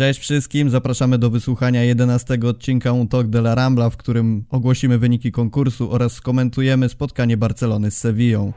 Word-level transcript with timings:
Cześć 0.00 0.20
wszystkim, 0.20 0.70
zapraszamy 0.70 1.18
do 1.18 1.30
wysłuchania 1.30 1.84
11 1.84 2.38
odcinka 2.48 2.92
Un 2.92 3.08
Talk 3.08 3.26
de 3.26 3.38
la 3.38 3.54
Rambla, 3.54 3.90
w 3.90 3.96
którym 3.96 4.44
ogłosimy 4.50 4.98
wyniki 4.98 5.32
konkursu 5.32 5.92
oraz 5.92 6.12
skomentujemy 6.12 6.88
spotkanie 6.88 7.36
Barcelony 7.36 7.90
z 7.90 7.98
Sevillą. 7.98 8.52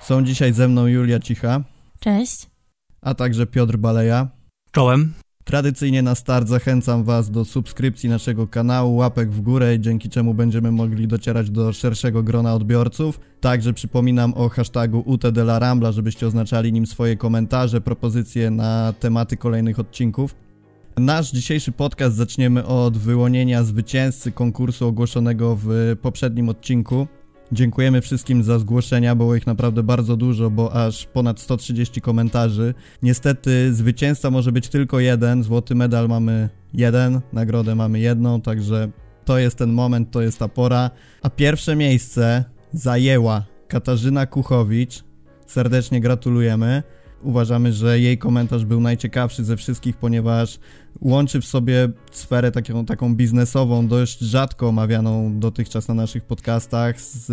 Są 0.00 0.24
dzisiaj 0.24 0.52
ze 0.52 0.68
mną 0.68 0.86
Julia 0.86 1.20
Cicha. 1.20 1.60
Cześć. 2.00 2.46
A 3.00 3.14
także 3.14 3.46
Piotr 3.46 3.76
Baleja. 3.76 4.28
Czołem. 4.72 5.14
Tradycyjnie 5.44 6.02
na 6.02 6.14
start 6.14 6.48
zachęcam 6.48 7.04
Was 7.04 7.30
do 7.30 7.44
subskrypcji 7.44 8.08
naszego 8.08 8.46
kanału, 8.46 8.96
łapek 8.96 9.30
w 9.30 9.40
górę, 9.40 9.80
dzięki 9.80 10.08
czemu 10.08 10.34
będziemy 10.34 10.72
mogli 10.72 11.08
docierać 11.08 11.50
do 11.50 11.72
szerszego 11.72 12.22
grona 12.22 12.54
odbiorców. 12.54 13.20
Także 13.40 13.72
przypominam 13.72 14.34
o 14.34 14.48
hashtagu 14.48 15.02
UTDLARAMBLA, 15.06 15.92
żebyście 15.92 16.26
oznaczali 16.26 16.72
nim 16.72 16.86
swoje 16.86 17.16
komentarze, 17.16 17.80
propozycje 17.80 18.50
na 18.50 18.94
tematy 19.00 19.36
kolejnych 19.36 19.78
odcinków. 19.78 20.34
Nasz 20.96 21.30
dzisiejszy 21.30 21.72
podcast 21.72 22.16
zaczniemy 22.16 22.66
od 22.66 22.98
wyłonienia 22.98 23.64
zwycięzcy 23.64 24.32
konkursu 24.32 24.86
ogłoszonego 24.86 25.58
w 25.62 25.96
poprzednim 26.02 26.48
odcinku. 26.48 27.06
Dziękujemy 27.52 28.00
wszystkim 28.00 28.42
za 28.42 28.58
zgłoszenia, 28.58 29.14
było 29.14 29.36
ich 29.36 29.46
naprawdę 29.46 29.82
bardzo 29.82 30.16
dużo, 30.16 30.50
bo 30.50 30.84
aż 30.84 31.06
ponad 31.06 31.40
130 31.40 32.00
komentarzy. 32.00 32.74
Niestety 33.02 33.74
zwycięzca 33.74 34.30
może 34.30 34.52
być 34.52 34.68
tylko 34.68 35.00
jeden, 35.00 35.42
złoty 35.42 35.74
medal 35.74 36.08
mamy 36.08 36.48
jeden, 36.74 37.20
nagrodę 37.32 37.74
mamy 37.74 38.00
jedną, 38.00 38.40
także 38.40 38.90
to 39.24 39.38
jest 39.38 39.58
ten 39.58 39.72
moment, 39.72 40.10
to 40.10 40.22
jest 40.22 40.38
ta 40.38 40.48
pora. 40.48 40.90
A 41.22 41.30
pierwsze 41.30 41.76
miejsce 41.76 42.44
zajęła 42.72 43.44
Katarzyna 43.68 44.26
Kuchowicz. 44.26 45.04
Serdecznie 45.46 46.00
gratulujemy. 46.00 46.82
Uważamy, 47.22 47.72
że 47.72 48.00
jej 48.00 48.18
komentarz 48.18 48.64
był 48.64 48.80
najciekawszy 48.80 49.44
ze 49.44 49.56
wszystkich, 49.56 49.96
ponieważ 49.96 50.58
łączy 51.02 51.40
w 51.40 51.44
sobie 51.44 51.88
sferę 52.10 52.52
taką, 52.52 52.84
taką 52.84 53.14
biznesową, 53.14 53.88
dość 53.88 54.18
rzadko 54.18 54.68
omawianą 54.68 55.40
dotychczas 55.40 55.88
na 55.88 55.94
naszych 55.94 56.24
podcastach 56.24 57.00
z 57.00 57.28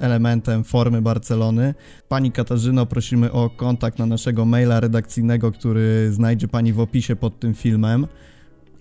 elementem 0.00 0.64
formy 0.64 1.02
Barcelony. 1.02 1.74
Pani 2.08 2.32
Katarzyno, 2.32 2.86
prosimy 2.86 3.32
o 3.32 3.50
kontakt 3.50 3.98
na 3.98 4.06
naszego 4.06 4.44
maila 4.44 4.80
redakcyjnego, 4.80 5.52
który 5.52 6.12
znajdzie 6.12 6.48
Pani 6.48 6.72
w 6.72 6.80
opisie 6.80 7.16
pod 7.16 7.40
tym 7.40 7.54
filmem. 7.54 8.06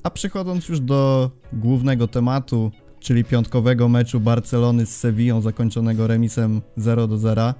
A 0.03 0.09
przechodząc 0.09 0.69
już 0.69 0.79
do 0.79 1.31
głównego 1.53 2.07
tematu, 2.07 2.71
czyli 2.99 3.23
piątkowego 3.23 3.89
meczu 3.89 4.19
Barcelony 4.19 4.85
z 4.85 4.95
Sevillą 4.95 5.41
zakończonego 5.41 6.07
remisem 6.07 6.61
0 6.77 7.07
do 7.07 7.17
0. 7.17 7.53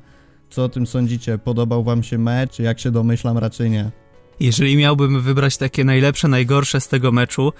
Co 0.49 0.63
o 0.63 0.69
tym 0.69 0.87
sądzicie? 0.87 1.37
Podobał 1.37 1.83
wam 1.83 2.03
się 2.03 2.17
mecz? 2.17 2.59
Jak 2.59 2.79
się 2.79 2.91
domyślam, 2.91 3.37
raczej 3.37 3.69
nie. 3.69 4.06
Jeżeli 4.39 4.77
miałbym 4.77 5.21
wybrać 5.21 5.57
takie 5.57 5.83
najlepsze, 5.83 6.27
najgorsze 6.27 6.81
z 6.81 6.87
tego 6.87 7.11
meczu, 7.11 7.53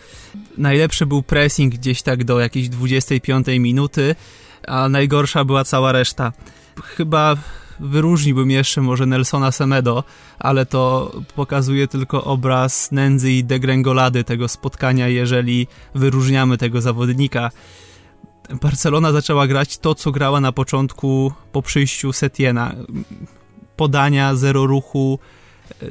najlepszy 0.57 1.05
był 1.05 1.23
pressing 1.23 1.73
gdzieś 1.73 2.01
tak 2.01 2.23
do 2.23 2.39
jakiejś 2.39 2.69
25 2.69 3.47
minuty, 3.59 4.15
a 4.67 4.89
najgorsza 4.89 5.45
była 5.45 5.63
cała 5.63 5.91
reszta. 5.91 6.33
Chyba 6.83 7.37
wyróżniłbym 7.79 8.51
jeszcze 8.51 8.81
może 8.81 9.05
Nelsona 9.05 9.51
Semedo, 9.51 10.03
ale 10.39 10.65
to 10.65 11.11
pokazuje 11.35 11.87
tylko 11.87 12.23
obraz 12.23 12.91
nędzy 12.91 13.31
i 13.31 13.43
degrengolady 13.43 14.23
tego 14.23 14.47
spotkania, 14.47 15.07
jeżeli 15.07 15.67
wyróżniamy 15.95 16.57
tego 16.57 16.81
zawodnika. 16.81 17.51
Barcelona 18.61 19.11
zaczęła 19.11 19.47
grać 19.47 19.77
to, 19.77 19.95
co 19.95 20.11
grała 20.11 20.41
na 20.41 20.51
początku 20.51 21.33
po 21.51 21.61
przyjściu 21.61 22.13
Setiena. 22.13 22.75
Podania, 23.75 24.35
zero 24.35 24.65
ruchu, 24.65 25.19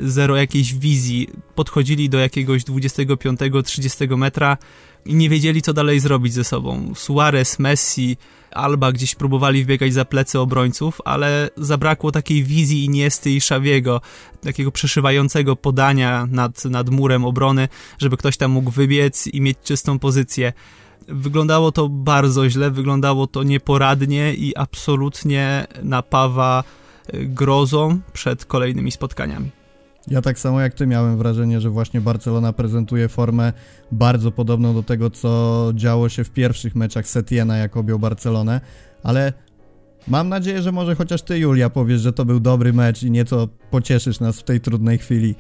zero 0.01 0.37
jakiejś 0.37 0.75
wizji. 0.75 1.29
Podchodzili 1.55 2.09
do 2.09 2.19
jakiegoś 2.19 2.63
25-30 2.63 4.17
metra 4.17 4.57
i 5.05 5.15
nie 5.15 5.29
wiedzieli, 5.29 5.63
co 5.63 5.73
dalej 5.73 6.01
zrobić 6.01 6.33
ze 6.33 6.45
sobą. 6.45 6.93
Suarez, 6.95 7.59
Messi, 7.59 8.17
Alba 8.51 8.93
gdzieś 8.93 9.15
próbowali 9.15 9.65
wbiegać 9.65 9.93
za 9.93 10.05
plecy 10.05 10.41
obrońców, 10.41 11.01
ale 11.05 11.51
zabrakło 11.57 12.13
takiej 12.13 12.45
wizji 12.45 12.85
Iniesty 12.85 13.31
i 13.31 13.41
Szawiego, 13.41 14.01
takiego 14.41 14.73
przeszywającego 14.73 15.57
podania 15.57 16.27
nad, 16.31 16.65
nad 16.65 16.91
murem 16.91 17.25
obrony, 17.25 17.69
żeby 17.99 18.17
ktoś 18.17 18.37
tam 18.37 18.51
mógł 18.51 18.71
wybiec 18.71 19.27
i 19.27 19.41
mieć 19.41 19.59
czystą 19.65 19.99
pozycję. 19.99 20.53
Wyglądało 21.09 21.73
to 21.73 21.89
bardzo 21.89 22.51
źle, 22.51 22.71
wyglądało 22.71 23.27
to 23.27 23.43
nieporadnie 23.43 24.35
i 24.35 24.57
absolutnie 24.57 25.67
napawa 25.83 26.65
grozą 27.13 28.01
przed 28.13 28.45
kolejnymi 28.45 28.93
spotkaniami. 28.93 29.51
Ja 30.09 30.23
tak 30.23 30.39
samo 30.39 30.61
jak 30.61 30.75
ty 30.75 30.87
miałem 30.87 31.17
wrażenie, 31.17 31.61
że 31.61 31.71
właśnie 31.71 32.01
Barcelona 32.01 32.53
prezentuje 32.53 33.09
formę 33.09 33.53
bardzo 33.93 34.33
podobną 34.33 34.75
do 34.75 34.83
tego, 34.83 35.11
co 35.11 35.73
działo 35.75 36.09
się 36.09 36.25
w 36.25 36.31
pierwszych 36.31 36.75
meczach 36.75 37.09
Setiena, 37.09 37.57
jak 37.57 37.77
objął 37.77 37.99
Barcelonę, 37.99 38.61
ale 39.03 39.33
mam 40.09 40.29
nadzieję, 40.29 40.63
że 40.63 40.73
może 40.73 40.95
chociaż 40.95 41.23
ty, 41.23 41.39
Julia, 41.39 41.71
powiesz, 41.71 42.01
że 42.01 42.13
to 42.13 42.25
był 42.25 42.41
dobry 42.41 42.73
mecz 42.73 43.03
i 43.03 43.11
nieco 43.11 43.49
pocieszysz 43.71 44.21
nas 44.21 44.41
w 44.41 44.43
tej 44.43 44.61
trudnej 44.61 44.99
chwili. 44.99 45.35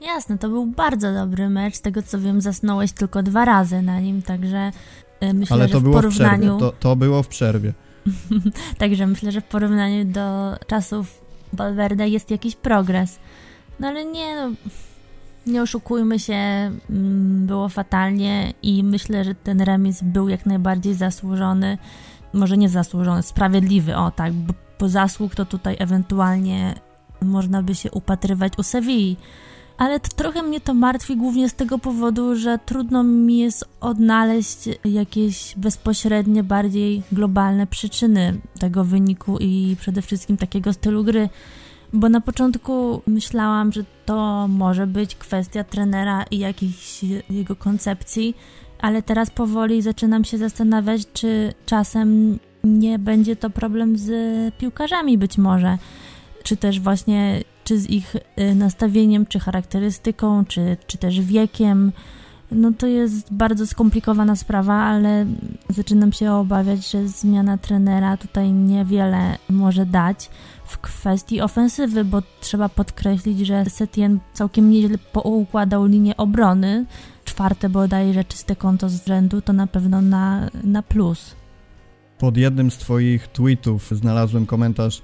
Jasne, 0.00 0.38
to 0.38 0.48
był 0.48 0.66
bardzo 0.66 1.14
dobry 1.14 1.50
mecz. 1.50 1.74
Z 1.74 1.80
tego 1.80 2.02
co 2.02 2.20
wiem, 2.20 2.40
zasnąłeś 2.40 2.92
tylko 2.92 3.22
dwa 3.22 3.44
razy 3.44 3.82
na 3.82 4.00
nim, 4.00 4.22
także 4.22 4.70
y, 5.22 5.34
myślę, 5.34 5.54
Ale 5.54 5.68
to 5.68 5.80
że 5.80 5.86
w 5.86 5.92
porównaniu. 5.92 6.56
w. 6.56 6.60
To, 6.60 6.72
to 6.72 6.96
było 6.96 7.22
w 7.22 7.28
przerwie. 7.28 7.72
także 8.78 9.06
myślę, 9.06 9.32
że 9.32 9.40
w 9.40 9.44
porównaniu 9.44 10.04
do 10.04 10.56
czasów 10.66 11.20
Valverde 11.52 12.08
jest 12.08 12.30
jakiś 12.30 12.56
progres. 12.56 13.18
No 13.80 13.88
ale 13.88 14.04
nie, 14.04 14.36
no, 14.36 14.50
nie 15.46 15.62
oszukujmy 15.62 16.18
się, 16.18 16.34
mm, 16.34 17.46
było 17.46 17.68
fatalnie 17.68 18.54
i 18.62 18.84
myślę, 18.84 19.24
że 19.24 19.34
ten 19.34 19.60
remis 19.60 20.02
był 20.02 20.28
jak 20.28 20.46
najbardziej 20.46 20.94
zasłużony. 20.94 21.78
Może 22.32 22.56
nie 22.56 22.68
zasłużony, 22.68 23.22
sprawiedliwy, 23.22 23.96
o 23.96 24.10
tak, 24.10 24.32
bo 24.32 24.54
po 24.78 24.88
zasług 24.88 25.34
to 25.34 25.44
tutaj 25.44 25.76
ewentualnie 25.78 26.74
można 27.22 27.62
by 27.62 27.74
się 27.74 27.90
upatrywać 27.90 28.52
u 28.58 28.62
Sewilli. 28.62 29.16
Ale 29.78 30.00
to 30.00 30.08
trochę 30.16 30.42
mnie 30.42 30.60
to 30.60 30.74
martwi 30.74 31.16
głównie 31.16 31.48
z 31.48 31.54
tego 31.54 31.78
powodu, 31.78 32.36
że 32.36 32.58
trudno 32.66 33.02
mi 33.02 33.38
jest 33.38 33.64
odnaleźć 33.80 34.68
jakieś 34.84 35.54
bezpośrednie, 35.56 36.42
bardziej 36.42 37.02
globalne 37.12 37.66
przyczyny 37.66 38.40
tego 38.58 38.84
wyniku 38.84 39.38
i 39.40 39.76
przede 39.80 40.02
wszystkim 40.02 40.36
takiego 40.36 40.72
stylu 40.72 41.04
gry. 41.04 41.28
Bo 41.94 42.08
na 42.08 42.20
początku 42.20 43.02
myślałam, 43.06 43.72
że 43.72 43.84
to 44.06 44.48
może 44.48 44.86
być 44.86 45.14
kwestia 45.14 45.64
trenera 45.64 46.24
i 46.30 46.38
jakichś 46.38 47.04
jego 47.30 47.56
koncepcji, 47.56 48.36
ale 48.80 49.02
teraz 49.02 49.30
powoli 49.30 49.82
zaczynam 49.82 50.24
się 50.24 50.38
zastanawiać, 50.38 51.02
czy 51.12 51.54
czasem 51.66 52.38
nie 52.64 52.98
będzie 52.98 53.36
to 53.36 53.50
problem 53.50 53.98
z 53.98 54.10
piłkarzami 54.54 55.18
być 55.18 55.38
może, 55.38 55.78
czy 56.42 56.56
też 56.56 56.80
właśnie 56.80 57.44
czy 57.64 57.78
z 57.78 57.90
ich 57.90 58.16
y, 58.16 58.54
nastawieniem, 58.54 59.26
czy 59.26 59.40
charakterystyką, 59.40 60.44
czy, 60.44 60.76
czy 60.86 60.98
też 60.98 61.20
wiekiem. 61.20 61.92
No 62.50 62.72
to 62.78 62.86
jest 62.86 63.32
bardzo 63.32 63.66
skomplikowana 63.66 64.36
sprawa, 64.36 64.74
ale 64.74 65.26
zaczynam 65.68 66.12
się 66.12 66.32
obawiać, 66.32 66.90
że 66.90 67.08
zmiana 67.08 67.58
trenera 67.58 68.16
tutaj 68.16 68.52
niewiele 68.52 69.38
może 69.50 69.86
dać 69.86 70.30
w 70.66 70.78
kwestii 70.78 71.40
ofensywy, 71.40 72.04
bo 72.04 72.22
trzeba 72.40 72.68
podkreślić, 72.68 73.38
że 73.38 73.64
Setien 73.64 74.18
całkiem 74.32 74.70
nieźle 74.70 74.98
poukładał 74.98 75.86
linię 75.86 76.16
obrony. 76.16 76.86
Czwarte 77.24 77.68
bodajże 77.68 78.24
czyste 78.24 78.56
konto 78.56 78.88
z 78.88 79.06
rzędu 79.06 79.42
to 79.42 79.52
na 79.52 79.66
pewno 79.66 80.02
na, 80.02 80.50
na 80.64 80.82
plus. 80.82 81.36
Pod 82.18 82.36
jednym 82.36 82.70
z 82.70 82.76
twoich 82.76 83.28
tweetów 83.28 83.90
znalazłem 83.92 84.46
komentarz 84.46 85.02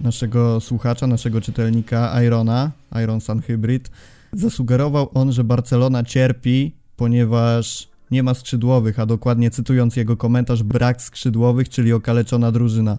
naszego 0.00 0.60
słuchacza, 0.60 1.06
naszego 1.06 1.40
czytelnika 1.40 2.22
Irona, 2.22 2.70
Iron 3.04 3.20
Sun 3.20 3.42
Hybrid. 3.42 3.90
Zasugerował 4.32 5.08
on, 5.14 5.32
że 5.32 5.44
Barcelona 5.44 6.04
cierpi, 6.04 6.77
ponieważ 6.98 7.88
nie 8.10 8.22
ma 8.22 8.34
skrzydłowych, 8.34 8.98
a 8.98 9.06
dokładnie 9.06 9.50
cytując 9.50 9.96
jego 9.96 10.16
komentarz, 10.16 10.62
brak 10.62 11.02
skrzydłowych, 11.02 11.68
czyli 11.68 11.92
okaleczona 11.92 12.52
drużyna. 12.52 12.98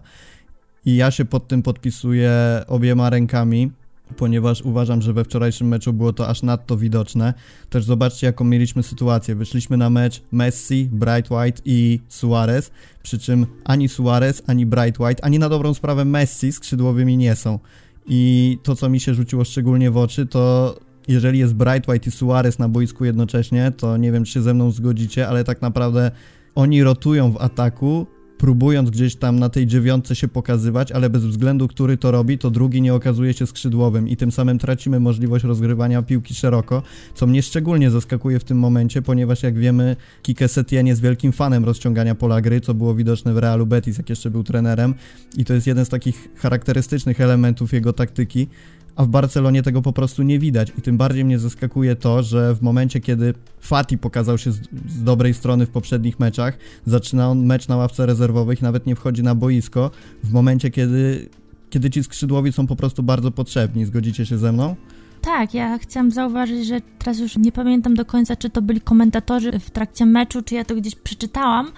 I 0.86 0.96
ja 0.96 1.10
się 1.10 1.24
pod 1.24 1.48
tym 1.48 1.62
podpisuję 1.62 2.32
obiema 2.66 3.10
rękami, 3.10 3.72
ponieważ 4.16 4.62
uważam, 4.62 5.02
że 5.02 5.12
we 5.12 5.24
wczorajszym 5.24 5.68
meczu 5.68 5.92
było 5.92 6.12
to 6.12 6.28
aż 6.28 6.42
nadto 6.42 6.76
widoczne. 6.76 7.34
Też 7.70 7.84
zobaczcie, 7.84 8.26
jaką 8.26 8.44
mieliśmy 8.44 8.82
sytuację. 8.82 9.34
Wyszliśmy 9.34 9.76
na 9.76 9.90
mecz 9.90 10.22
Messi, 10.32 10.88
Bright 10.92 11.30
White 11.30 11.62
i 11.64 12.00
Suarez, 12.08 12.70
przy 13.02 13.18
czym 13.18 13.46
ani 13.64 13.88
Suarez, 13.88 14.42
ani 14.46 14.66
Bright 14.66 15.00
White, 15.00 15.24
ani 15.24 15.38
na 15.38 15.48
dobrą 15.48 15.74
sprawę 15.74 16.04
Messi 16.04 16.52
skrzydłowymi 16.52 17.16
nie 17.16 17.36
są. 17.36 17.58
I 18.06 18.58
to, 18.62 18.76
co 18.76 18.88
mi 18.88 19.00
się 19.00 19.14
rzuciło 19.14 19.44
szczególnie 19.44 19.90
w 19.90 19.96
oczy, 19.96 20.26
to 20.26 20.74
jeżeli 21.10 21.38
jest 21.38 21.54
Bright 21.54 21.88
White 21.88 22.08
i 22.08 22.12
Suarez 22.12 22.58
na 22.58 22.68
boisku 22.68 23.04
jednocześnie, 23.04 23.72
to 23.76 23.96
nie 23.96 24.12
wiem, 24.12 24.24
czy 24.24 24.32
się 24.32 24.42
ze 24.42 24.54
mną 24.54 24.70
zgodzicie, 24.70 25.28
ale 25.28 25.44
tak 25.44 25.62
naprawdę 25.62 26.10
oni 26.54 26.82
rotują 26.82 27.32
w 27.32 27.36
ataku, 27.36 28.06
próbując 28.38 28.90
gdzieś 28.90 29.16
tam 29.16 29.38
na 29.38 29.48
tej 29.48 29.66
dziewiątce 29.66 30.16
się 30.16 30.28
pokazywać, 30.28 30.92
ale 30.92 31.10
bez 31.10 31.24
względu, 31.24 31.68
który 31.68 31.96
to 31.96 32.10
robi, 32.10 32.38
to 32.38 32.50
drugi 32.50 32.82
nie 32.82 32.94
okazuje 32.94 33.34
się 33.34 33.46
skrzydłowym 33.46 34.08
i 34.08 34.16
tym 34.16 34.32
samym 34.32 34.58
tracimy 34.58 35.00
możliwość 35.00 35.44
rozgrywania 35.44 36.02
piłki 36.02 36.34
szeroko, 36.34 36.82
co 37.14 37.26
mnie 37.26 37.42
szczególnie 37.42 37.90
zaskakuje 37.90 38.38
w 38.38 38.44
tym 38.44 38.58
momencie, 38.58 39.02
ponieważ 39.02 39.42
jak 39.42 39.58
wiemy, 39.58 39.96
Kike 40.22 40.48
Setien 40.48 40.86
jest 40.86 41.02
wielkim 41.02 41.32
fanem 41.32 41.64
rozciągania 41.64 42.14
pola 42.14 42.40
gry, 42.40 42.60
co 42.60 42.74
było 42.74 42.94
widoczne 42.94 43.34
w 43.34 43.38
Realu 43.38 43.66
Betis, 43.66 43.98
jak 43.98 44.10
jeszcze 44.10 44.30
był 44.30 44.44
trenerem 44.44 44.94
i 45.36 45.44
to 45.44 45.54
jest 45.54 45.66
jeden 45.66 45.84
z 45.84 45.88
takich 45.88 46.28
charakterystycznych 46.36 47.20
elementów 47.20 47.72
jego 47.72 47.92
taktyki, 47.92 48.48
a 48.96 49.04
w 49.04 49.08
Barcelonie 49.08 49.62
tego 49.62 49.82
po 49.82 49.92
prostu 49.92 50.22
nie 50.22 50.38
widać. 50.38 50.72
I 50.78 50.82
tym 50.82 50.96
bardziej 50.96 51.24
mnie 51.24 51.38
zaskakuje 51.38 51.96
to, 51.96 52.22
że 52.22 52.54
w 52.54 52.62
momencie, 52.62 53.00
kiedy 53.00 53.34
Fati 53.60 53.98
pokazał 53.98 54.38
się 54.38 54.52
z, 54.52 54.60
z, 54.88 55.02
dobrej 55.02 55.34
strony 55.34 55.66
w 55.66 55.70
poprzednich 55.70 56.20
meczach, 56.20 56.58
zaczyna 56.86 57.28
on 57.28 57.46
mecz 57.46 57.68
na 57.68 57.76
ławce 57.76 58.06
rezerwowych, 58.06 58.62
nawet 58.62 58.86
nie 58.86 58.96
wchodzi 58.96 59.22
na 59.22 59.34
boisko, 59.34 59.90
w 60.24 60.32
momencie, 60.32 60.70
kiedy, 60.70 61.28
kiedy 61.70 61.90
ci 61.90 62.04
skrzydłowi 62.04 62.52
są 62.52 62.66
po 62.66 62.76
prostu 62.76 63.02
bardzo 63.02 63.30
potrzebni. 63.30 63.84
Zgodzicie 63.84 64.26
się 64.26 64.38
ze 64.38 64.52
mną? 64.52 64.76
Tak, 65.22 65.54
ja 65.54 65.78
chciałam 65.78 66.10
zauważyć, 66.10 66.66
że 66.66 66.80
teraz 66.98 67.18
już 67.18 67.36
nie 67.36 67.52
pamiętam 67.52 67.94
do 67.94 68.04
końca, 68.04 68.36
czy 68.36 68.50
to 68.50 68.62
byli 68.62 68.80
komentatorzy 68.80 69.58
w 69.58 69.70
trakcie 69.70 70.06
meczu, 70.06 70.42
czy 70.42 70.54
ja 70.54 70.64
to 70.64 70.74
gdzieś 70.74 70.94
przeczytałam, 70.94 71.72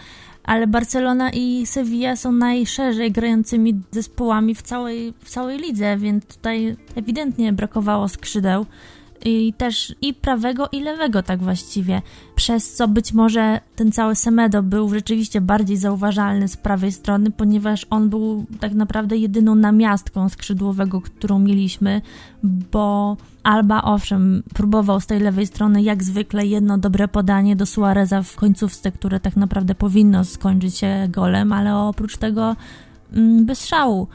ale 0.44 0.66
Barcelona 0.66 1.30
i 1.30 1.66
Sevilla 1.66 2.16
są 2.16 2.32
najszerzej 2.32 3.12
grającymi 3.12 3.80
zespołami 3.90 4.54
w 4.54 4.62
całej, 4.62 5.14
w 5.24 5.30
całej 5.30 5.58
lidze, 5.58 5.96
więc 5.96 6.26
tutaj 6.26 6.76
ewidentnie 6.96 7.52
brakowało 7.52 8.08
skrzydeł 8.08 8.66
i 9.24 9.52
też 9.52 9.94
i 10.00 10.14
prawego 10.14 10.68
i 10.72 10.80
lewego 10.80 11.22
tak 11.22 11.42
właściwie, 11.42 12.02
przez 12.34 12.72
co 12.72 12.88
być 12.88 13.12
może 13.12 13.60
ten 13.76 13.92
cały 13.92 14.14
Semedo 14.14 14.62
był 14.62 14.88
rzeczywiście 14.88 15.40
bardziej 15.40 15.76
zauważalny 15.76 16.48
z 16.48 16.56
prawej 16.56 16.92
strony, 16.92 17.30
ponieważ 17.30 17.86
on 17.90 18.10
był 18.10 18.46
tak 18.60 18.74
naprawdę 18.74 19.16
jedyną 19.16 19.54
namiastką 19.54 20.28
skrzydłowego, 20.28 21.00
którą 21.00 21.38
mieliśmy, 21.38 22.00
bo 22.42 23.16
Alba 23.42 23.82
owszem 23.82 24.42
próbował 24.54 25.00
z 25.00 25.06
tej 25.06 25.20
lewej 25.20 25.46
strony 25.46 25.82
jak 25.82 26.02
zwykle 26.02 26.46
jedno 26.46 26.78
dobre 26.78 27.08
podanie 27.08 27.56
do 27.56 27.66
Suareza 27.66 28.22
w 28.22 28.36
końcówce, 28.36 28.92
które 28.92 29.20
tak 29.20 29.36
naprawdę 29.36 29.74
powinno 29.74 30.24
skończyć 30.24 30.78
się 30.78 31.08
golem, 31.08 31.52
ale 31.52 31.76
oprócz 31.76 32.16
tego 32.16 32.56
mm, 33.12 33.46
bez 33.46 33.66
szału. 33.66 34.08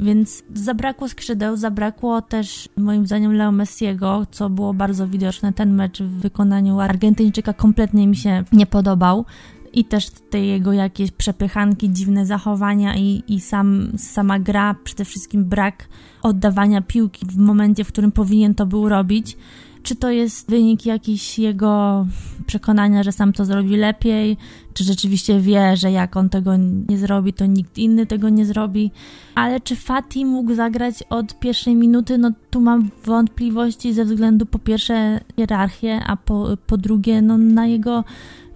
Więc 0.00 0.42
zabrakło 0.54 1.08
skrzydeł, 1.08 1.56
zabrakło 1.56 2.22
też 2.22 2.68
moim 2.76 3.06
zdaniem 3.06 3.32
Leo 3.32 3.52
Messiego, 3.52 4.26
co 4.30 4.50
było 4.50 4.74
bardzo 4.74 5.08
widoczne. 5.08 5.52
Ten 5.52 5.74
mecz 5.74 6.02
w 6.02 6.20
wykonaniu 6.20 6.80
Argentyńczyka 6.80 7.52
kompletnie 7.52 8.06
mi 8.06 8.16
się 8.16 8.44
nie 8.52 8.66
podobał. 8.66 9.24
I 9.72 9.84
też 9.84 10.10
te 10.10 10.40
jego 10.40 10.72
jakieś 10.72 11.10
przepychanki, 11.10 11.90
dziwne 11.90 12.26
zachowania 12.26 12.96
i, 12.96 13.22
i 13.28 13.40
sam, 13.40 13.92
sama 13.98 14.38
gra, 14.38 14.74
przede 14.84 15.04
wszystkim 15.04 15.44
brak 15.44 15.88
oddawania 16.22 16.80
piłki 16.82 17.26
w 17.26 17.38
momencie, 17.38 17.84
w 17.84 17.88
którym 17.88 18.12
powinien 18.12 18.54
to 18.54 18.66
był 18.66 18.88
robić. 18.88 19.36
Czy 19.82 19.96
to 19.96 20.10
jest 20.10 20.50
wynik 20.50 20.86
jakiś 20.86 21.38
jego 21.38 22.06
przekonania, 22.46 23.02
że 23.02 23.12
sam 23.12 23.32
to 23.32 23.44
zrobi 23.44 23.76
lepiej, 23.76 24.36
czy 24.74 24.84
rzeczywiście 24.84 25.40
wie, 25.40 25.76
że 25.76 25.92
jak 25.92 26.16
on 26.16 26.28
tego 26.28 26.56
nie 26.88 26.98
zrobi, 26.98 27.32
to 27.32 27.46
nikt 27.46 27.78
inny 27.78 28.06
tego 28.06 28.28
nie 28.28 28.46
zrobi. 28.46 28.90
Ale 29.34 29.60
czy 29.60 29.76
Fati 29.76 30.24
mógł 30.24 30.54
zagrać 30.54 31.02
od 31.10 31.38
pierwszej 31.38 31.76
minuty? 31.76 32.18
No 32.18 32.30
tu 32.50 32.60
mam 32.60 32.90
wątpliwości 33.04 33.92
ze 33.92 34.04
względu 34.04 34.46
po 34.46 34.58
pierwsze 34.58 35.20
hierarchię, 35.36 36.00
a 36.06 36.16
po, 36.16 36.48
po 36.66 36.76
drugie 36.76 37.22
no, 37.22 37.38
na 37.38 37.66
jego 37.66 38.04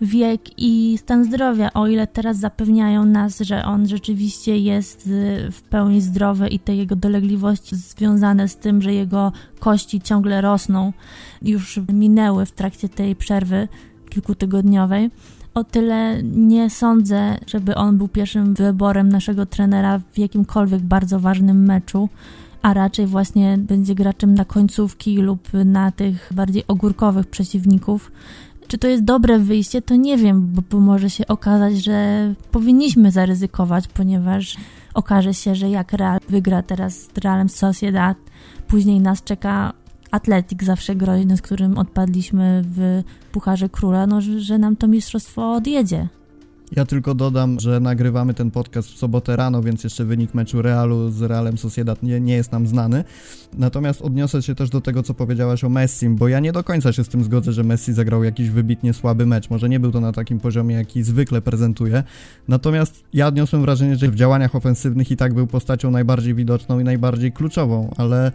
wiek 0.00 0.58
i 0.58 0.99
stan 0.99 1.25
zdrowia, 1.25 1.72
o 1.72 1.87
ile 1.87 2.06
teraz 2.06 2.38
zapewniają 2.38 3.05
nas, 3.05 3.40
że 3.40 3.64
on 3.64 3.88
rzeczywiście 3.88 4.58
jest 4.58 5.06
y, 5.06 5.50
w 5.50 5.62
pełni 5.62 6.00
zdrowy 6.00 6.49
i 6.49 6.58
te 6.58 6.76
jego 6.76 6.96
dolegliwości 6.96 7.76
związane 7.76 8.49
z 8.49 8.56
tym, 8.56 8.82
że 8.82 8.94
jego 8.94 9.32
kości 9.58 10.00
ciągle 10.00 10.40
rosną, 10.40 10.93
już 11.43 11.81
minęły 11.93 12.46
w 12.46 12.52
trakcie 12.52 12.88
tej 12.88 13.17
przerwy 13.17 13.69
kilkutygodniowej. 14.10 15.10
O 15.55 15.65
tyle 15.65 16.23
nie 16.23 16.71
sądzę, 16.71 17.39
żeby 17.47 17.75
on 17.75 17.99
był 17.99 18.09
pierwszym 18.09 18.55
wyborem 18.55 19.09
naszego 19.09 19.47
trenera 19.47 20.01
w 20.12 20.19
jakimkolwiek 20.19 20.83
bardzo 20.83 21.21
ważnym 21.21 21.65
meczu 21.65 22.09
a 22.65 22.75
raczej 22.75 23.06
właśnie 23.06 23.59
będzie 23.59 23.95
graczem 23.95 24.35
na 24.35 24.45
końcówki 24.45 25.17
lub 25.17 25.49
na 25.65 25.91
tych 25.93 26.31
bardziej 26.35 26.65
ogórkowych 26.69 27.27
przeciwników. 27.27 28.12
Czy 28.69 28.79
to 28.79 28.89
jest 28.89 29.05
dobre 29.05 29.39
wyjście, 29.39 29.83
to 29.83 29.97
nie 29.97 30.19
wiem, 30.19 30.53
bo, 30.71 30.81
może 30.81 31.11
się 31.11 31.27
okazać, 31.27 31.85
że 31.85 32.35
powinniśmy 32.51 33.11
zaryzykować, 33.11 33.89
ponieważ 33.89 34.56
okaże 34.95 35.35
się, 35.35 35.55
że 35.55 35.71
jak 35.71 35.93
Real 35.93 36.19
wygra 36.29 36.62
teraz 36.62 36.95
z 36.95 37.19
Realem 37.19 37.49
Sociedad, 37.49 38.17
później 38.69 39.01
nas 39.01 39.23
czeka 39.23 39.73
Atletik 40.14 40.64
zawsze 40.64 40.96
groźny, 40.96 41.37
z 41.37 41.43
którym 41.43 41.78
odpadliśmy 41.78 42.64
w 42.66 43.02
Pucharze 43.32 43.69
Króla, 43.69 44.06
no, 44.06 44.20
że 44.38 44.58
nam 44.58 44.76
to 44.76 44.88
mistrzostwo 44.88 45.55
odjedzie. 45.55 46.08
Ja 46.72 46.84
tylko 46.84 47.14
dodam, 47.14 47.61
że 47.61 47.81
nagrywamy 47.81 48.34
ten 48.34 48.50
podcast 48.50 48.88
w 48.88 48.99
sobotę 48.99 49.37
rano, 49.37 49.62
więc 49.62 49.84
jeszcze 49.84 50.05
wynik 50.05 50.34
meczu 50.34 50.62
Realu 50.62 51.11
z 51.11 51.22
Realem 51.22 51.58
Sociedad 51.58 52.02
nie, 52.02 52.20
nie 52.20 52.34
jest 52.34 52.52
nam 52.52 52.66
znany. 52.66 53.05
Natomiast 53.58 54.02
odniosę 54.02 54.43
się 54.43 54.55
też 54.55 54.70
do 54.70 54.81
tego, 54.81 55.02
co 55.02 55.14
powiedziałaś 55.14 55.64
o 55.64 55.69
Messim, 55.69 56.17
bo 56.17 56.28
ja 56.28 56.40
nie 56.40 56.52
do 56.52 56.64
końca 56.64 56.93
się 56.93 57.05
z 57.05 57.08
tym 57.08 57.25
zgodzę, 57.25 57.52
że 57.52 57.64
Messi 57.64 57.93
zagrał 57.93 58.25
jakiś 58.25 58.50
wybitnie 58.50 58.93
słaby 58.93 59.26
mecz. 59.26 59.50
Może 59.50 59.69
nie 59.69 59.81
był 59.81 59.93
to 59.93 60.00
na 60.00 60.12
takim 60.12 60.40
poziomie, 60.40 60.75
jaki 60.75 61.02
zwykle 61.02 61.43
prezentuje. 61.43 62.02
Natomiast 62.49 63.05
ja 63.12 63.26
odniosłem 63.26 63.62
wrażenie, 63.62 63.96
że 63.96 64.08
w 64.08 64.14
działaniach 64.14 64.55
ofensywnych 64.55 65.10
i 65.10 65.17
tak 65.17 65.34
był 65.34 65.46
postacią 65.46 65.90
najbardziej 65.90 66.34
widoczną 66.34 66.81
i 66.81 66.84
najbardziej 66.84 67.32
kluczową, 67.32 67.94
ale 67.96 68.32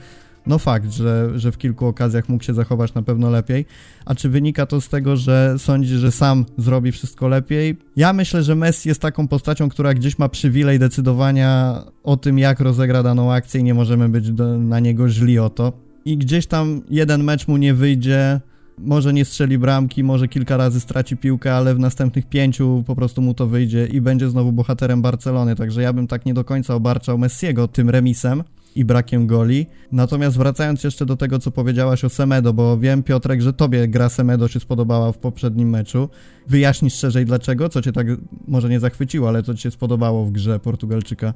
no 0.49 0.59
fakt, 0.59 0.91
że, 0.91 1.39
że 1.39 1.51
w 1.51 1.57
kilku 1.57 1.85
okazjach 1.85 2.29
mógł 2.29 2.43
się 2.43 2.53
zachować 2.53 2.93
na 2.93 3.01
pewno 3.01 3.29
lepiej. 3.29 3.65
A 4.05 4.15
czy 4.15 4.29
wynika 4.29 4.65
to 4.65 4.81
z 4.81 4.89
tego, 4.89 5.17
że 5.17 5.55
sądzi, 5.57 5.95
że 5.95 6.11
sam 6.11 6.45
zrobi 6.57 6.91
wszystko 6.91 7.27
lepiej? 7.27 7.77
Ja 7.95 8.13
myślę, 8.13 8.43
że 8.43 8.55
Messi 8.55 8.89
jest 8.89 9.01
taką 9.01 9.27
postacią, 9.27 9.69
która 9.69 9.93
gdzieś 9.93 10.19
ma 10.19 10.29
przywilej 10.29 10.79
decydowania 10.79 11.83
o 12.03 12.17
tym, 12.17 12.39
jak 12.39 12.59
rozegra 12.59 13.03
daną 13.03 13.33
akcję 13.33 13.61
i 13.61 13.63
nie 13.63 13.73
możemy 13.73 14.09
być 14.09 14.31
do, 14.31 14.57
na 14.57 14.79
niego 14.79 15.09
źli 15.09 15.39
o 15.39 15.49
to. 15.49 15.73
I 16.05 16.17
gdzieś 16.17 16.47
tam 16.47 16.81
jeden 16.89 17.23
mecz 17.23 17.47
mu 17.47 17.57
nie 17.57 17.73
wyjdzie, 17.73 18.39
może 18.77 19.13
nie 19.13 19.25
strzeli 19.25 19.57
bramki, 19.57 20.03
może 20.03 20.27
kilka 20.27 20.57
razy 20.57 20.79
straci 20.79 21.17
piłkę, 21.17 21.55
ale 21.55 21.75
w 21.75 21.79
następnych 21.79 22.25
pięciu 22.25 22.83
po 22.87 22.95
prostu 22.95 23.21
mu 23.21 23.33
to 23.33 23.47
wyjdzie 23.47 23.85
i 23.85 24.01
będzie 24.01 24.29
znowu 24.29 24.51
bohaterem 24.51 25.01
Barcelony. 25.01 25.55
Także 25.55 25.81
ja 25.81 25.93
bym 25.93 26.07
tak 26.07 26.25
nie 26.25 26.33
do 26.33 26.43
końca 26.43 26.75
obarczał 26.75 27.17
Messiego 27.17 27.67
tym 27.67 27.89
remisem 27.89 28.43
i 28.79 28.85
brakiem 28.85 29.27
goli. 29.27 29.65
Natomiast 29.91 30.37
wracając 30.37 30.83
jeszcze 30.83 31.05
do 31.05 31.15
tego, 31.15 31.39
co 31.39 31.51
powiedziałaś 31.51 32.05
o 32.05 32.09
Semedo, 32.09 32.53
bo 32.53 32.77
wiem, 32.77 33.03
Piotrek, 33.03 33.41
że 33.41 33.53
tobie 33.53 33.87
gra 33.87 34.09
Semedo 34.09 34.47
się 34.47 34.59
spodobała 34.59 35.11
w 35.11 35.17
poprzednim 35.17 35.69
meczu. 35.69 36.09
Wyjaśnisz 36.47 36.93
szerzej 36.93 37.25
dlaczego? 37.25 37.69
Co 37.69 37.81
cię 37.81 37.91
tak 37.91 38.07
może 38.47 38.69
nie 38.69 38.79
zachwyciło, 38.79 39.29
ale 39.29 39.43
co 39.43 39.53
ci 39.53 39.61
się 39.61 39.71
spodobało 39.71 40.25
w 40.25 40.31
grze 40.31 40.59
Portugalczyka? 40.59 41.33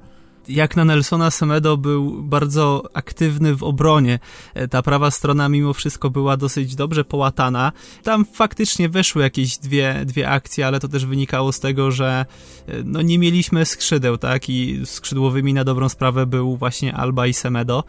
Jak 0.47 0.75
na 0.75 0.85
Nelsona 0.85 1.31
Semedo 1.31 1.77
był 1.77 2.23
bardzo 2.23 2.83
aktywny 2.93 3.55
w 3.55 3.63
obronie. 3.63 4.19
E, 4.53 4.67
ta 4.67 4.81
prawa 4.81 5.11
strona 5.11 5.49
mimo 5.49 5.73
wszystko 5.73 6.09
była 6.09 6.37
dosyć 6.37 6.75
dobrze 6.75 7.05
połatana. 7.05 7.71
Tam 8.03 8.25
faktycznie 8.25 8.89
weszły 8.89 9.23
jakieś 9.23 9.57
dwie, 9.57 10.01
dwie 10.05 10.29
akcje, 10.29 10.67
ale 10.67 10.79
to 10.79 10.87
też 10.87 11.05
wynikało 11.05 11.51
z 11.51 11.59
tego, 11.59 11.91
że 11.91 12.25
e, 12.67 12.73
no 12.83 13.01
nie 13.01 13.19
mieliśmy 13.19 13.65
skrzydeł, 13.65 14.17
tak? 14.17 14.49
I 14.49 14.81
skrzydłowymi 14.85 15.53
na 15.53 15.63
dobrą 15.63 15.89
sprawę 15.89 16.25
był 16.25 16.57
właśnie 16.57 16.95
Alba 16.95 17.27
i 17.27 17.33
Semedo 17.33 17.83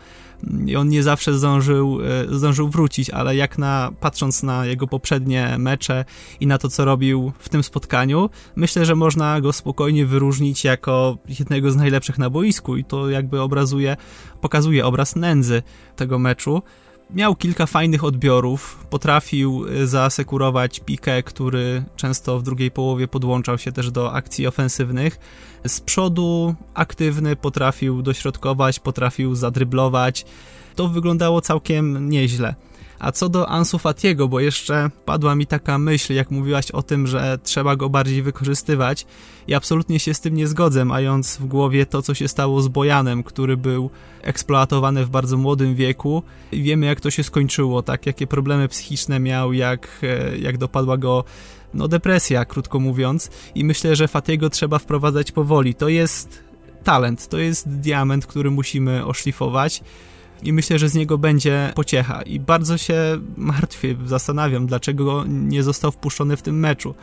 i 0.67 0.77
on 0.77 0.89
nie 0.89 1.03
zawsze 1.03 1.39
zdążył, 1.39 1.99
e, 2.31 2.37
zdążył 2.37 2.69
wrócić, 2.69 3.11
ale 3.11 3.37
jak 3.37 3.59
na, 3.59 3.93
patrząc 4.01 4.43
na 4.43 4.67
jego 4.67 4.87
poprzednie 4.87 5.57
mecze 5.59 6.05
i 6.41 6.47
na 6.47 6.59
to, 6.59 6.69
co 6.69 6.85
robił 6.85 7.33
w 7.39 7.49
tym 7.49 7.63
spotkaniu, 7.63 8.31
myślę, 8.57 8.85
że 8.85 8.95
można 8.95 9.41
go 9.41 9.53
spokojnie 9.53 10.07
wyróżnić 10.07 10.65
jako 10.65 11.19
jednego 11.39 11.71
z 11.71 11.77
najlepszych 11.77 12.19
na 12.19 12.31
boisku 12.31 12.77
i 12.77 12.85
to 12.85 13.11
jakby 13.11 13.41
obrazuje, 13.41 13.97
pokazuje 14.41 14.87
obraz 14.87 15.17
nędzy 15.17 15.63
tego 15.97 16.19
meczu. 16.19 16.63
Miał 17.11 17.35
kilka 17.37 17.67
fajnych 17.67 18.05
odbiorów, 18.05 18.87
potrafił 18.91 19.67
e, 19.69 19.87
zaasekurować 19.87 20.81
pikę, 20.81 21.23
który 21.23 21.85
często 21.97 22.39
w 22.39 22.43
drugiej 22.43 22.71
połowie 22.71 23.09
podłączał 23.09 23.59
się 23.59 23.73
też 23.73 23.91
do 23.91 24.13
akcji 24.13 24.47
ofensywnych. 24.47 25.19
Z 25.67 25.81
przodu 25.81 26.55
aktywny, 26.75 27.37
potrafił 27.37 28.03
dośrodkować, 28.03 28.81
potrafił 28.81 29.35
zadryblować. 29.35 30.25
To 30.77 30.89
wyglądało 30.89 31.41
całkiem 31.41 32.09
nieźle. 32.09 32.55
A 32.99 33.13
co 33.13 33.29
do 33.29 33.49
Ansu 33.49 33.79
Fatiego, 33.79 34.29
bo 34.29 34.41
jeszcze 34.41 34.91
padła 35.05 35.35
mi 35.35 35.47
taka 35.47 35.79
myśl, 35.79 36.13
jak 36.13 36.31
mówiłaś 36.31 36.71
o 36.71 36.83
tym, 36.83 37.07
że 37.07 37.39
trzeba 37.43 37.77
go 37.77 37.89
bardziej 37.89 38.23
wykorzystywać. 38.23 39.07
I 39.49 39.55
absolutnie 39.55 40.01
się 40.01 40.15
z 40.15 40.21
tym 40.21 40.35
nie 40.35 40.47
zgodzę, 40.47 40.85
mając 40.85 41.37
w 41.37 41.47
głowie 41.47 41.87
to, 41.87 42.03
co 42.03 42.15
się 42.15 42.29
stało 42.29 42.63
z 42.63 42.69
Bojanem, 42.69 43.23
który 43.23 43.57
był 43.57 43.91
eksploatowany 44.23 45.05
w 45.05 45.11
bardzo 45.11 45.37
młodym 45.37 45.75
wieku. 45.75 46.23
I 46.53 46.63
wiemy, 46.63 46.87
jak 46.87 47.01
to 47.01 47.11
się 47.11 47.23
skończyło, 47.23 47.83
tak, 47.83 48.07
jakie 48.07 48.27
problemy 48.27 48.69
psychiczne 48.69 49.21
miał, 49.21 49.53
jak, 49.53 49.89
e, 50.03 50.39
jak 50.39 50.59
dopadła 50.59 50.97
go 50.97 51.25
no 51.75 51.89
depresja, 51.89 52.45
krótko 52.45 52.81
mówiąc. 52.81 53.31
I 53.55 53.65
myślę, 53.65 53.97
że 53.97 54.09
Fatiego 54.09 54.51
trzeba 54.51 54.79
wprowadzać 54.79 55.33
powoli. 55.33 55.75
To 55.75 55.89
jest 55.89 56.45
talent, 56.85 57.29
to 57.29 57.39
jest 57.39 57.69
diament, 57.69 58.27
który 58.27 58.51
musimy 58.51 59.07
oszlifować 59.07 59.83
i 60.45 60.53
myślę, 60.53 60.79
że 60.79 60.89
z 60.89 60.95
niego 60.95 61.19
będzie 61.19 61.73
pociecha. 61.75 62.23
I 62.23 62.41
bardzo 62.41 62.79
się 62.79 62.95
martwię, 63.37 63.97
zastanawiam, 64.07 64.67
dlaczego 64.67 65.25
nie 65.29 65.63
został 65.63 65.93
wpuszczony 65.93 66.37
w 66.37 66.43
tym 66.43 66.61
meczu. 66.61 66.95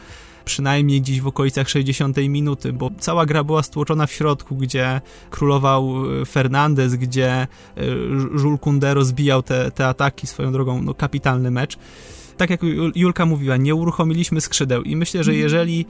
Przynajmniej 0.45 1.01
gdzieś 1.01 1.21
w 1.21 1.27
okolicach 1.27 1.69
60 1.69 2.17
minuty, 2.17 2.74
bo 2.74 2.91
cała 3.00 3.25
gra 3.25 3.43
była 3.43 3.63
stłoczona 3.63 4.07
w 4.07 4.12
środku, 4.12 4.55
gdzie 4.55 5.01
królował 5.29 5.93
e, 6.21 6.25
Fernandez, 6.25 6.95
gdzie 6.95 7.31
e, 7.31 7.48
Jules 8.43 8.60
Koundé 8.60 8.93
rozbijał 8.93 9.43
te, 9.43 9.71
te 9.71 9.88
ataki 9.88 10.27
swoją 10.27 10.51
drogą, 10.51 10.81
no 10.81 10.93
kapitalny 10.93 11.51
mecz 11.51 11.77
tak 12.41 12.50
jak 12.50 12.62
Julka 12.95 13.25
mówiła, 13.25 13.57
nie 13.57 13.75
uruchomiliśmy 13.75 14.41
skrzydeł 14.41 14.83
i 14.83 14.95
myślę, 14.95 15.24
że 15.24 15.31
mhm. 15.31 15.43
jeżeli 15.43 15.86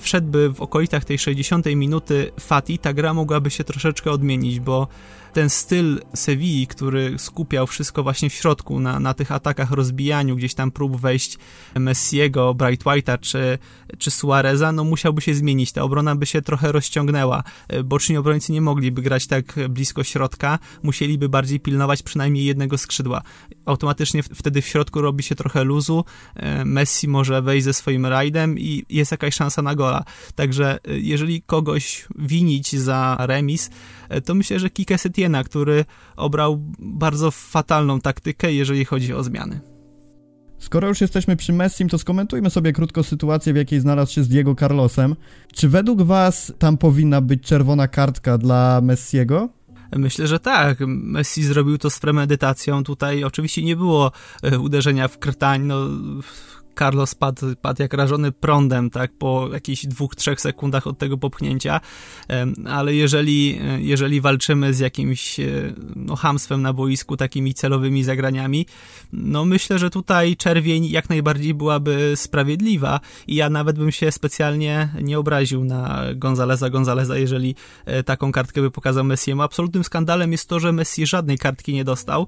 wszedłby 0.00 0.52
w 0.54 0.60
okolicach 0.60 1.04
tej 1.04 1.18
60 1.18 1.66
minuty 1.66 2.30
Fati, 2.40 2.78
ta 2.78 2.92
gra 2.92 3.14
mogłaby 3.14 3.50
się 3.50 3.64
troszeczkę 3.64 4.10
odmienić, 4.10 4.60
bo 4.60 4.88
ten 5.32 5.50
styl 5.50 6.00
Sewilli, 6.14 6.66
który 6.66 7.18
skupiał 7.18 7.66
wszystko 7.66 8.02
właśnie 8.02 8.30
w 8.30 8.34
środku, 8.34 8.80
na, 8.80 9.00
na 9.00 9.14
tych 9.14 9.32
atakach, 9.32 9.70
rozbijaniu, 9.70 10.36
gdzieś 10.36 10.54
tam 10.54 10.70
prób 10.70 11.00
wejść 11.00 11.38
Messiego, 11.74 12.54
Bright 12.54 12.84
White'a 12.84 13.18
czy, 13.20 13.58
czy 13.98 14.10
Suareza, 14.10 14.72
no 14.72 14.84
musiałby 14.84 15.20
się 15.20 15.34
zmienić. 15.34 15.72
Ta 15.72 15.82
obrona 15.82 16.16
by 16.16 16.26
się 16.26 16.42
trochę 16.42 16.72
rozciągnęła. 16.72 17.42
Boczni 17.84 18.16
obrońcy 18.16 18.52
nie 18.52 18.60
mogliby 18.60 19.02
grać 19.02 19.26
tak 19.26 19.54
blisko 19.68 20.04
środka, 20.04 20.58
musieliby 20.82 21.28
bardziej 21.28 21.60
pilnować 21.60 22.02
przynajmniej 22.02 22.44
jednego 22.44 22.78
skrzydła. 22.78 23.22
Automatycznie 23.64 24.22
wtedy 24.22 24.62
w 24.62 24.66
środku 24.66 25.00
robi 25.00 25.22
się 25.22 25.34
trochę 25.34 25.64
luzu, 25.80 26.04
Messi 26.64 27.08
może 27.08 27.42
wejść 27.42 27.64
ze 27.64 27.72
swoim 27.72 28.06
rajdem 28.06 28.58
i 28.58 28.84
jest 28.90 29.10
jakaś 29.10 29.34
szansa 29.34 29.62
na 29.62 29.74
gola. 29.74 30.04
Także 30.34 30.78
jeżeli 30.86 31.42
kogoś 31.42 32.06
winić 32.18 32.76
za 32.76 33.16
remis, 33.20 33.70
to 34.24 34.34
myślę, 34.34 34.58
że 34.58 34.70
Kike 34.70 34.98
Setiena, 34.98 35.44
który 35.44 35.84
obrał 36.16 36.62
bardzo 36.78 37.30
fatalną 37.30 38.00
taktykę, 38.00 38.52
jeżeli 38.52 38.84
chodzi 38.84 39.14
o 39.14 39.22
zmiany. 39.22 39.60
Skoro 40.58 40.88
już 40.88 41.00
jesteśmy 41.00 41.36
przy 41.36 41.52
Messim, 41.52 41.88
to 41.88 41.98
skomentujmy 41.98 42.50
sobie 42.50 42.72
krótko 42.72 43.02
sytuację, 43.02 43.52
w 43.52 43.56
jakiej 43.56 43.80
znalazł 43.80 44.12
się 44.12 44.22
z 44.22 44.28
Diego 44.28 44.54
Carlosem. 44.54 45.16
Czy 45.54 45.68
według 45.68 46.02
was 46.02 46.52
tam 46.58 46.76
powinna 46.76 47.20
być 47.20 47.42
czerwona 47.42 47.88
kartka 47.88 48.38
dla 48.38 48.80
Messiego? 48.80 49.48
Myślę, 49.96 50.26
że 50.26 50.40
tak. 50.40 50.78
Messi 50.86 51.42
zrobił 51.42 51.78
to 51.78 51.90
z 51.90 51.98
premedytacją. 51.98 52.84
Tutaj 52.84 53.24
oczywiście 53.24 53.62
nie 53.62 53.76
było 53.76 54.12
e, 54.42 54.58
uderzenia 54.58 55.08
w 55.08 55.18
krtań. 55.18 55.62
No, 55.62 55.86
Carlos 56.80 57.14
padł, 57.14 57.56
padł 57.62 57.82
jak 57.82 57.94
rażony 57.94 58.32
prądem, 58.32 58.90
tak, 58.90 59.12
po 59.18 59.48
jakichś 59.52 59.86
dwóch, 59.86 60.14
trzech 60.14 60.40
sekundach 60.40 60.86
od 60.86 60.98
tego 60.98 61.18
popchnięcia, 61.18 61.80
ale 62.66 62.94
jeżeli, 62.94 63.60
jeżeli 63.78 64.20
walczymy 64.20 64.74
z 64.74 64.78
jakimś 64.78 65.40
e, 65.40 65.44
no, 65.96 66.16
hamstwem 66.16 66.62
na 66.62 66.72
boisku, 66.72 67.16
takimi 67.16 67.54
celowymi 67.54 68.04
zagraniami, 68.04 68.66
no 69.12 69.44
myślę, 69.44 69.78
że 69.78 69.90
tutaj 69.90 70.36
czerwień 70.36 70.86
jak 70.86 71.10
najbardziej 71.10 71.54
byłaby 71.54 72.12
sprawiedliwa 72.16 73.00
i 73.26 73.34
ja 73.34 73.50
nawet 73.50 73.78
bym 73.78 73.92
się 73.92 74.12
specjalnie 74.12 74.88
nie 75.02 75.18
obraził 75.18 75.64
na 75.64 76.02
Gonzaleza 76.14 76.70
Gonzaleza, 76.70 77.18
jeżeli 77.18 77.54
e, 77.86 78.02
taką 78.02 78.32
kartkę 78.32 78.60
by 78.60 78.70
pokazał 78.70 79.04
Messiemu. 79.04 79.42
Absolutnym 79.42 79.84
skandalem 79.84 80.32
jest 80.32 80.48
to, 80.48 80.60
że 80.60 80.72
Messi 80.72 81.06
żadnej 81.06 81.38
kartki 81.38 81.72
nie 81.72 81.84
dostał, 81.84 82.26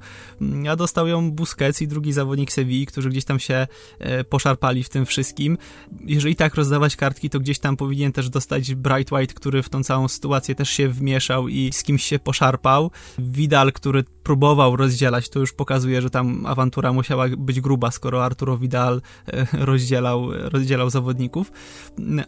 a 0.70 0.76
dostał 0.76 1.08
ją 1.08 1.30
Busquets 1.30 1.82
i 1.82 1.88
drugi 1.88 2.12
zawodnik 2.12 2.52
Sevilla, 2.52 2.86
którzy 2.86 3.10
gdzieś 3.10 3.24
tam 3.24 3.40
się 3.40 3.66
e, 3.98 4.24
poszarpali 4.42 4.82
w 4.84 4.88
tym 4.88 5.06
wszystkim. 5.06 5.58
Jeżeli 6.04 6.36
tak 6.36 6.54
rozdawać 6.54 6.96
kartki, 6.96 7.30
to 7.30 7.40
gdzieś 7.40 7.58
tam 7.58 7.76
powinien 7.76 8.12
też 8.12 8.30
dostać 8.30 8.74
Bright 8.74 9.12
White, 9.12 9.34
który 9.34 9.62
w 9.62 9.68
tą 9.68 9.82
całą 9.82 10.08
sytuację 10.08 10.54
też 10.54 10.70
się 10.70 10.88
wmieszał 10.88 11.48
i 11.48 11.70
z 11.72 11.82
kimś 11.82 12.04
się 12.04 12.18
poszarpał. 12.18 12.90
Vidal, 13.18 13.72
który 13.72 14.04
próbował 14.22 14.76
rozdzielać, 14.76 15.28
to 15.28 15.38
już 15.38 15.52
pokazuje, 15.52 16.02
że 16.02 16.10
tam 16.10 16.46
awantura 16.46 16.92
musiała 16.92 17.28
być 17.28 17.60
gruba, 17.60 17.90
skoro 17.90 18.24
Arturo 18.24 18.58
Vidal 18.58 19.02
e, 19.26 19.46
rozdzielał, 19.52 20.30
rozdzielał 20.32 20.90
zawodników. 20.90 21.52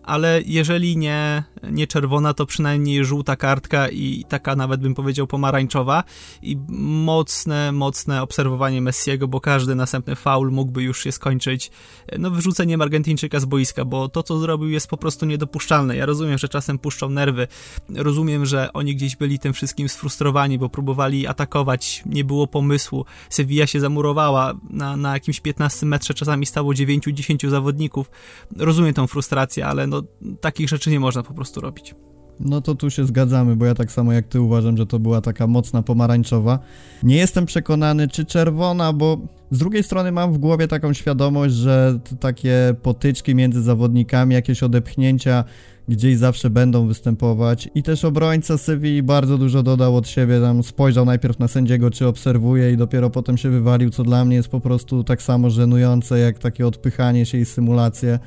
Ale 0.02 0.42
jeżeli 0.46 0.96
nie, 0.96 1.44
nie 1.70 1.86
czerwona, 1.86 2.34
to 2.34 2.46
przynajmniej 2.46 3.04
żółta 3.04 3.36
kartka 3.36 3.88
i 3.88 4.24
taka 4.28 4.56
nawet 4.56 4.80
bym 4.80 4.94
powiedział 4.94 5.26
pomarańczowa 5.26 6.04
i 6.42 6.56
mocne, 7.04 7.72
mocne 7.72 8.22
obserwowanie 8.22 8.80
Messiego, 8.80 9.28
bo 9.28 9.40
każdy 9.40 9.74
następny 9.74 10.16
faul 10.16 10.50
mógłby 10.50 10.82
już 10.82 11.02
się 11.02 11.12
skończyć 11.12 11.70
no, 12.18 12.30
wyrzuceniem 12.30 12.82
Argentyńczyka 12.82 13.40
z 13.40 13.44
boiska, 13.44 13.84
bo 13.84 14.08
to, 14.08 14.22
co 14.22 14.38
zrobił, 14.38 14.68
jest 14.68 14.88
po 14.88 14.96
prostu 14.96 15.26
niedopuszczalne. 15.26 15.96
Ja 15.96 16.06
rozumiem, 16.06 16.38
że 16.38 16.48
czasem 16.48 16.78
puszczą 16.78 17.10
nerwy, 17.10 17.48
rozumiem, 17.88 18.46
że 18.46 18.72
oni 18.72 18.96
gdzieś 18.96 19.16
byli 19.16 19.38
tym 19.38 19.52
wszystkim 19.52 19.88
sfrustrowani, 19.88 20.58
bo 20.58 20.68
próbowali 20.68 21.26
atakować, 21.26 22.02
nie 22.06 22.24
było 22.24 22.46
pomysłu, 22.46 23.04
Sevilla 23.30 23.66
się 23.66 23.80
zamurowała, 23.80 24.54
na, 24.70 24.96
na 24.96 25.12
jakimś 25.12 25.40
15 25.40 25.86
metrze 25.86 26.14
czasami 26.14 26.46
stało 26.46 26.72
9-10 26.72 27.48
zawodników. 27.48 28.10
Rozumiem 28.56 28.94
tą 28.94 29.06
frustrację, 29.06 29.66
ale 29.66 29.86
no, 29.86 30.02
takich 30.40 30.68
rzeczy 30.68 30.90
nie 30.90 31.00
można 31.00 31.22
po 31.22 31.34
prostu 31.34 31.60
robić. 31.60 31.94
No 32.40 32.60
to 32.60 32.74
tu 32.74 32.90
się 32.90 33.06
zgadzamy, 33.06 33.56
bo 33.56 33.66
ja 33.66 33.74
tak 33.74 33.92
samo 33.92 34.12
jak 34.12 34.26
ty 34.26 34.40
uważam, 34.40 34.76
że 34.76 34.86
to 34.86 34.98
była 34.98 35.20
taka 35.20 35.46
mocna 35.46 35.82
pomarańczowa. 35.82 36.58
Nie 37.02 37.16
jestem 37.16 37.46
przekonany, 37.46 38.08
czy 38.08 38.24
czerwona, 38.24 38.92
bo 38.92 39.18
z 39.50 39.58
drugiej 39.58 39.82
strony 39.82 40.12
mam 40.12 40.32
w 40.32 40.38
głowie 40.38 40.68
taką 40.68 40.92
świadomość, 40.92 41.54
że 41.54 41.98
takie 42.20 42.74
potyczki 42.82 43.34
między 43.34 43.62
zawodnikami, 43.62 44.34
jakieś 44.34 44.62
odepchnięcia 44.62 45.44
gdzieś 45.88 46.16
zawsze 46.16 46.50
będą 46.50 46.86
występować. 46.86 47.68
I 47.74 47.82
też 47.82 48.04
obrońca 48.04 48.58
Sywii 48.58 49.02
bardzo 49.02 49.38
dużo 49.38 49.62
dodał 49.62 49.96
od 49.96 50.08
siebie, 50.08 50.40
tam 50.40 50.62
spojrzał 50.62 51.04
najpierw 51.04 51.38
na 51.38 51.48
sędziego, 51.48 51.90
czy 51.90 52.06
obserwuje 52.06 52.72
i 52.72 52.76
dopiero 52.76 53.10
potem 53.10 53.36
się 53.36 53.50
wywalił, 53.50 53.90
co 53.90 54.02
dla 54.02 54.24
mnie 54.24 54.36
jest 54.36 54.48
po 54.48 54.60
prostu 54.60 55.04
tak 55.04 55.22
samo 55.22 55.50
żenujące, 55.50 56.18
jak 56.18 56.38
takie 56.38 56.66
odpychanie 56.66 57.26
się 57.26 57.38
i 57.38 57.44
symulacje 57.44 58.18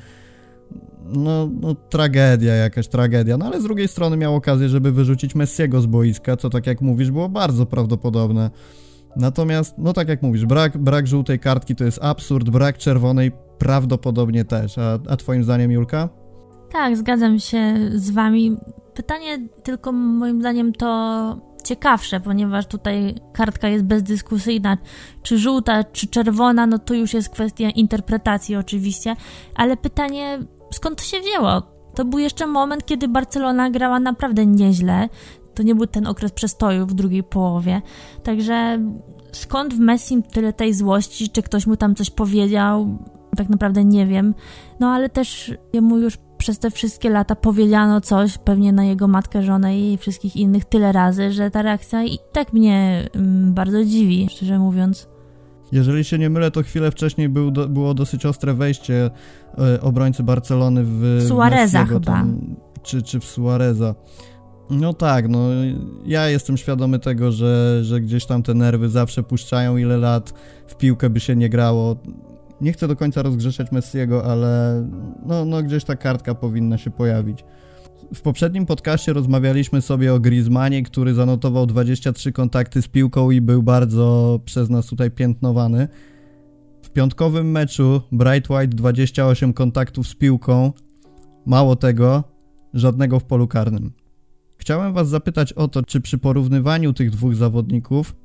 no, 1.04 1.48
no, 1.60 1.74
tragedia, 1.74 2.54
jakaś 2.54 2.88
tragedia. 2.88 3.36
No 3.36 3.46
ale 3.46 3.60
z 3.60 3.64
drugiej 3.64 3.88
strony 3.88 4.16
miał 4.16 4.34
okazję, 4.34 4.68
żeby 4.68 4.92
wyrzucić 4.92 5.34
Messiego 5.34 5.80
z 5.80 5.86
boiska, 5.86 6.36
co 6.36 6.50
tak 6.50 6.66
jak 6.66 6.80
mówisz, 6.80 7.10
było 7.10 7.28
bardzo 7.28 7.66
prawdopodobne. 7.66 8.50
Natomiast, 9.16 9.74
no 9.78 9.92
tak 9.92 10.08
jak 10.08 10.22
mówisz, 10.22 10.46
brak, 10.46 10.78
brak 10.78 11.06
żółtej 11.06 11.38
kartki 11.38 11.76
to 11.76 11.84
jest 11.84 11.98
absurd, 12.02 12.50
brak 12.50 12.78
czerwonej 12.78 13.32
prawdopodobnie 13.58 14.44
też. 14.44 14.78
A, 14.78 14.98
a 15.08 15.16
twoim 15.16 15.44
zdaniem, 15.44 15.72
Julka? 15.72 16.08
Tak, 16.72 16.96
zgadzam 16.96 17.38
się 17.38 17.74
z 17.94 18.10
wami. 18.10 18.56
Pytanie 18.94 19.48
tylko 19.62 19.92
moim 19.92 20.40
zdaniem 20.40 20.72
to 20.72 21.48
ciekawsze, 21.64 22.20
ponieważ 22.20 22.66
tutaj 22.66 23.14
kartka 23.32 23.68
jest 23.68 23.84
bezdyskusyjna, 23.84 24.78
czy 25.22 25.38
żółta, 25.38 25.84
czy 25.84 26.06
czerwona, 26.06 26.66
no 26.66 26.78
to 26.78 26.94
już 26.94 27.14
jest 27.14 27.28
kwestia 27.28 27.70
interpretacji 27.70 28.56
oczywiście, 28.56 29.16
ale 29.54 29.76
pytanie 29.76 30.38
skąd 30.70 30.98
to 30.98 31.04
się 31.04 31.20
wzięło? 31.20 31.62
To 31.94 32.04
był 32.04 32.18
jeszcze 32.18 32.46
moment, 32.46 32.86
kiedy 32.86 33.08
Barcelona 33.08 33.70
grała 33.70 34.00
naprawdę 34.00 34.46
nieźle. 34.46 35.08
To 35.54 35.62
nie 35.62 35.74
był 35.74 35.86
ten 35.86 36.06
okres 36.06 36.32
przestoju 36.32 36.86
w 36.86 36.94
drugiej 36.94 37.22
połowie. 37.22 37.82
Także 38.22 38.78
skąd 39.32 39.74
w 39.74 39.78
Messim 39.78 40.22
tyle 40.22 40.52
tej 40.52 40.74
złości? 40.74 41.30
Czy 41.30 41.42
ktoś 41.42 41.66
mu 41.66 41.76
tam 41.76 41.94
coś 41.94 42.10
powiedział? 42.10 42.98
Tak 43.36 43.48
naprawdę 43.48 43.84
nie 43.84 44.06
wiem. 44.06 44.34
No 44.80 44.88
ale 44.88 45.08
też 45.08 45.52
jemu 45.72 45.98
już 45.98 46.18
przez 46.38 46.58
te 46.58 46.70
wszystkie 46.70 47.10
lata 47.10 47.34
powiedziano 47.36 48.00
coś, 48.00 48.38
pewnie 48.38 48.72
na 48.72 48.84
jego 48.84 49.08
matkę, 49.08 49.42
żonę 49.42 49.78
i 49.78 49.98
wszystkich 49.98 50.36
innych 50.36 50.64
tyle 50.64 50.92
razy, 50.92 51.32
że 51.32 51.50
ta 51.50 51.62
reakcja 51.62 52.04
i 52.04 52.18
tak 52.32 52.52
mnie 52.52 53.08
mm, 53.14 53.54
bardzo 53.54 53.84
dziwi, 53.84 54.28
szczerze 54.30 54.58
mówiąc. 54.58 55.07
Jeżeli 55.72 56.04
się 56.04 56.18
nie 56.18 56.30
mylę, 56.30 56.50
to 56.50 56.62
chwilę 56.62 56.90
wcześniej 56.90 57.28
był 57.28 57.50
do, 57.50 57.68
było 57.68 57.94
dosyć 57.94 58.26
ostre 58.26 58.54
wejście 58.54 59.10
e, 59.58 59.80
obrońcy 59.80 60.22
Barcelony 60.22 60.82
w 60.84 61.24
Suareza 61.28 61.86
chyba. 61.86 62.00
Tam, 62.00 62.56
czy, 62.82 63.02
czy 63.02 63.20
w 63.20 63.24
Suareza. 63.24 63.94
No 64.70 64.94
tak, 64.94 65.28
no 65.28 65.48
ja 66.06 66.28
jestem 66.28 66.56
świadomy 66.56 66.98
tego, 66.98 67.32
że, 67.32 67.84
że 67.84 68.00
gdzieś 68.00 68.26
tam 68.26 68.42
te 68.42 68.54
nerwy 68.54 68.88
zawsze 68.88 69.22
puszczają, 69.22 69.76
ile 69.76 69.96
lat 69.96 70.34
w 70.66 70.76
piłkę 70.76 71.10
by 71.10 71.20
się 71.20 71.36
nie 71.36 71.48
grało. 71.48 71.96
Nie 72.60 72.72
chcę 72.72 72.88
do 72.88 72.96
końca 72.96 73.22
rozgrzeszać 73.22 73.72
Messiego, 73.72 74.24
ale 74.24 74.84
no, 75.26 75.44
no 75.44 75.62
gdzieś 75.62 75.84
ta 75.84 75.96
kartka 75.96 76.34
powinna 76.34 76.78
się 76.78 76.90
pojawić. 76.90 77.44
W 78.14 78.20
poprzednim 78.20 78.66
podcaście 78.66 79.12
rozmawialiśmy 79.12 79.80
sobie 79.80 80.14
o 80.14 80.20
Griezmannie, 80.20 80.82
który 80.82 81.14
zanotował 81.14 81.66
23 81.66 82.32
kontakty 82.32 82.82
z 82.82 82.88
piłką 82.88 83.30
i 83.30 83.40
był 83.40 83.62
bardzo 83.62 84.40
przez 84.44 84.70
nas 84.70 84.86
tutaj 84.86 85.10
piętnowany. 85.10 85.88
piątkowym 86.90 87.50
meczu 87.50 88.02
Bright 88.12 88.50
White 88.50 88.76
28 88.76 89.52
kontaktów 89.52 90.08
z 90.08 90.14
piłką, 90.14 90.72
mało 91.46 91.76
tego, 91.76 92.24
żadnego 92.74 93.20
w 93.20 93.24
polu 93.24 93.48
karnym. 93.48 93.92
Chciałem 94.56 94.92
Was 94.92 95.08
zapytać 95.08 95.52
o 95.52 95.68
to, 95.68 95.82
czy 95.82 96.00
przy 96.00 96.18
porównywaniu 96.18 96.92
tych 96.92 97.10
dwóch 97.10 97.34
zawodników 97.34 98.16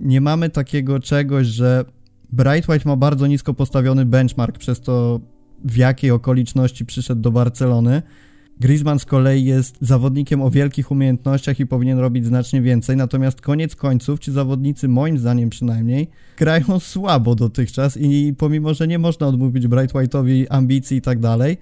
nie 0.00 0.20
mamy 0.20 0.50
takiego 0.50 1.00
czegoś, 1.00 1.46
że 1.46 1.84
Bright 2.32 2.68
White 2.68 2.88
ma 2.88 2.96
bardzo 2.96 3.26
nisko 3.26 3.54
postawiony 3.54 4.04
benchmark 4.04 4.58
przez 4.58 4.80
to, 4.80 5.20
w 5.64 5.76
jakiej 5.76 6.10
okoliczności 6.10 6.86
przyszedł 6.86 7.20
do 7.20 7.30
Barcelony. 7.30 8.02
Griezmann 8.60 8.98
z 8.98 9.04
kolei 9.04 9.44
jest 9.44 9.76
zawodnikiem 9.80 10.42
o 10.42 10.50
wielkich 10.50 10.90
umiejętnościach 10.90 11.60
i 11.60 11.66
powinien 11.66 11.98
robić 11.98 12.26
znacznie 12.26 12.62
więcej, 12.62 12.96
natomiast 12.96 13.40
koniec 13.40 13.76
końców 13.76 14.20
ci 14.20 14.32
zawodnicy, 14.32 14.88
moim 14.88 15.18
zdaniem 15.18 15.50
przynajmniej, 15.50 16.08
grają 16.36 16.80
słabo 16.92 17.34
dotychczas 17.34 17.96
i 17.96 18.34
pomimo, 18.38 18.74
że 18.74 18.88
nie 18.88 18.98
można 18.98 19.26
odmówić 19.26 19.66
Bright 19.66 19.94
White'owi 19.94 20.46
ambicji 20.50 20.96
i 20.96 21.02
tak 21.02 21.20
dalej, 21.20 21.56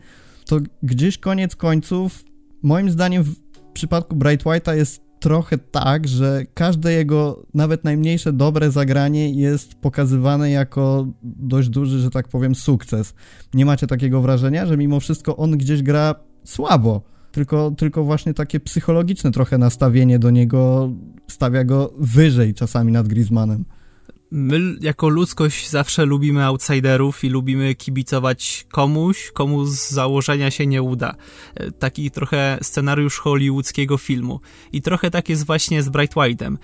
to 0.46 0.60
gdzieś 0.82 1.18
koniec 1.18 1.56
końców, 1.56 2.24
moim 2.62 2.90
zdaniem 2.90 3.22
w 3.22 3.36
przypadku 3.72 4.16
Bright 4.16 4.44
White'a 4.44 4.74
jest 4.74 5.04
trochę 5.20 5.58
tak, 5.58 6.08
że 6.08 6.42
każde 6.54 6.92
jego, 6.92 7.46
nawet 7.54 7.84
najmniejsze 7.84 8.32
dobre 8.32 8.70
zagranie 8.70 9.30
jest 9.30 9.74
pokazywane 9.74 10.50
jako 10.50 11.06
dość 11.22 11.68
duży, 11.68 11.98
że 11.98 12.10
tak 12.10 12.28
powiem, 12.28 12.54
sukces. 12.54 13.14
Nie 13.54 13.66
macie 13.66 13.86
takiego 13.86 14.20
wrażenia, 14.20 14.66
że 14.66 14.76
mimo 14.76 15.00
wszystko 15.00 15.36
on 15.36 15.58
gdzieś 15.58 15.82
gra 15.82 16.14
słabo? 16.44 17.02
Tylko, 17.32 17.70
tylko 17.70 18.04
właśnie 18.04 18.34
takie 18.34 18.60
psychologiczne 18.60 19.30
trochę 19.30 19.58
nastawienie 19.58 20.18
do 20.18 20.30
niego 20.30 20.90
stawia 21.30 21.64
go 21.64 21.92
wyżej 21.98 22.54
czasami 22.54 22.92
nad 22.92 23.08
Griezmannem. 23.08 23.64
My 24.30 24.60
jako 24.80 25.08
ludzkość 25.08 25.70
zawsze 25.70 26.04
lubimy 26.04 26.44
outsiderów 26.44 27.24
i 27.24 27.28
lubimy 27.28 27.74
kibicować 27.74 28.66
komuś, 28.72 29.30
komu 29.30 29.64
z 29.64 29.90
założenia 29.90 30.50
się 30.50 30.66
nie 30.66 30.82
uda. 30.82 31.14
E, 31.54 31.70
taki 31.70 32.10
trochę 32.10 32.58
scenariusz 32.62 33.18
hollywoodzkiego 33.18 33.98
filmu. 33.98 34.40
I 34.72 34.82
trochę 34.82 35.10
tak 35.10 35.28
jest 35.28 35.46
właśnie 35.46 35.82
z 35.82 35.88
Bright 35.88 36.14
White'em. 36.14 36.56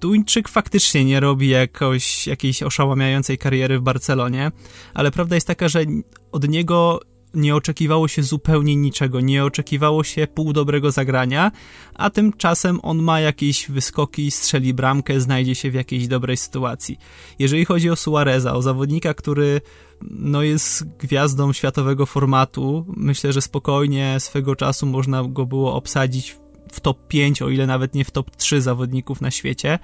Tuńczyk 0.00 0.48
faktycznie 0.48 1.04
nie 1.04 1.20
robi 1.20 1.48
jakoś, 1.48 2.26
jakiejś 2.26 2.62
oszałamiającej 2.62 3.38
kariery 3.38 3.78
w 3.78 3.82
Barcelonie, 3.82 4.52
ale 4.94 5.10
prawda 5.10 5.34
jest 5.34 5.46
taka, 5.46 5.68
że 5.68 5.84
od 6.32 6.48
niego 6.48 7.00
nie 7.38 7.56
oczekiwało 7.56 8.08
się 8.08 8.22
zupełnie 8.22 8.76
niczego, 8.76 9.20
nie 9.20 9.44
oczekiwało 9.44 10.04
się 10.04 10.26
pół 10.26 10.52
dobrego 10.52 10.90
zagrania, 10.90 11.52
a 11.94 12.10
tymczasem 12.10 12.80
on 12.82 13.02
ma 13.02 13.20
jakieś 13.20 13.70
wyskoki, 13.70 14.30
strzeli 14.30 14.74
bramkę, 14.74 15.20
znajdzie 15.20 15.54
się 15.54 15.70
w 15.70 15.74
jakiejś 15.74 16.08
dobrej 16.08 16.36
sytuacji. 16.36 16.98
Jeżeli 17.38 17.64
chodzi 17.64 17.90
o 17.90 17.96
Suareza, 17.96 18.54
o 18.54 18.62
zawodnika, 18.62 19.14
który 19.14 19.60
no 20.10 20.42
jest 20.42 20.84
gwiazdą 20.98 21.52
światowego 21.52 22.06
formatu, 22.06 22.84
myślę, 22.96 23.32
że 23.32 23.42
spokojnie 23.42 24.16
swego 24.18 24.56
czasu 24.56 24.86
można 24.86 25.24
go 25.24 25.46
było 25.46 25.74
obsadzić 25.74 26.36
w 26.72 26.80
top 26.80 27.08
5, 27.08 27.42
o 27.42 27.48
ile 27.48 27.66
nawet 27.66 27.94
nie 27.94 28.04
w 28.04 28.10
top 28.10 28.36
3 28.36 28.62
zawodników 28.62 29.20
na 29.20 29.30
świecie 29.30 29.78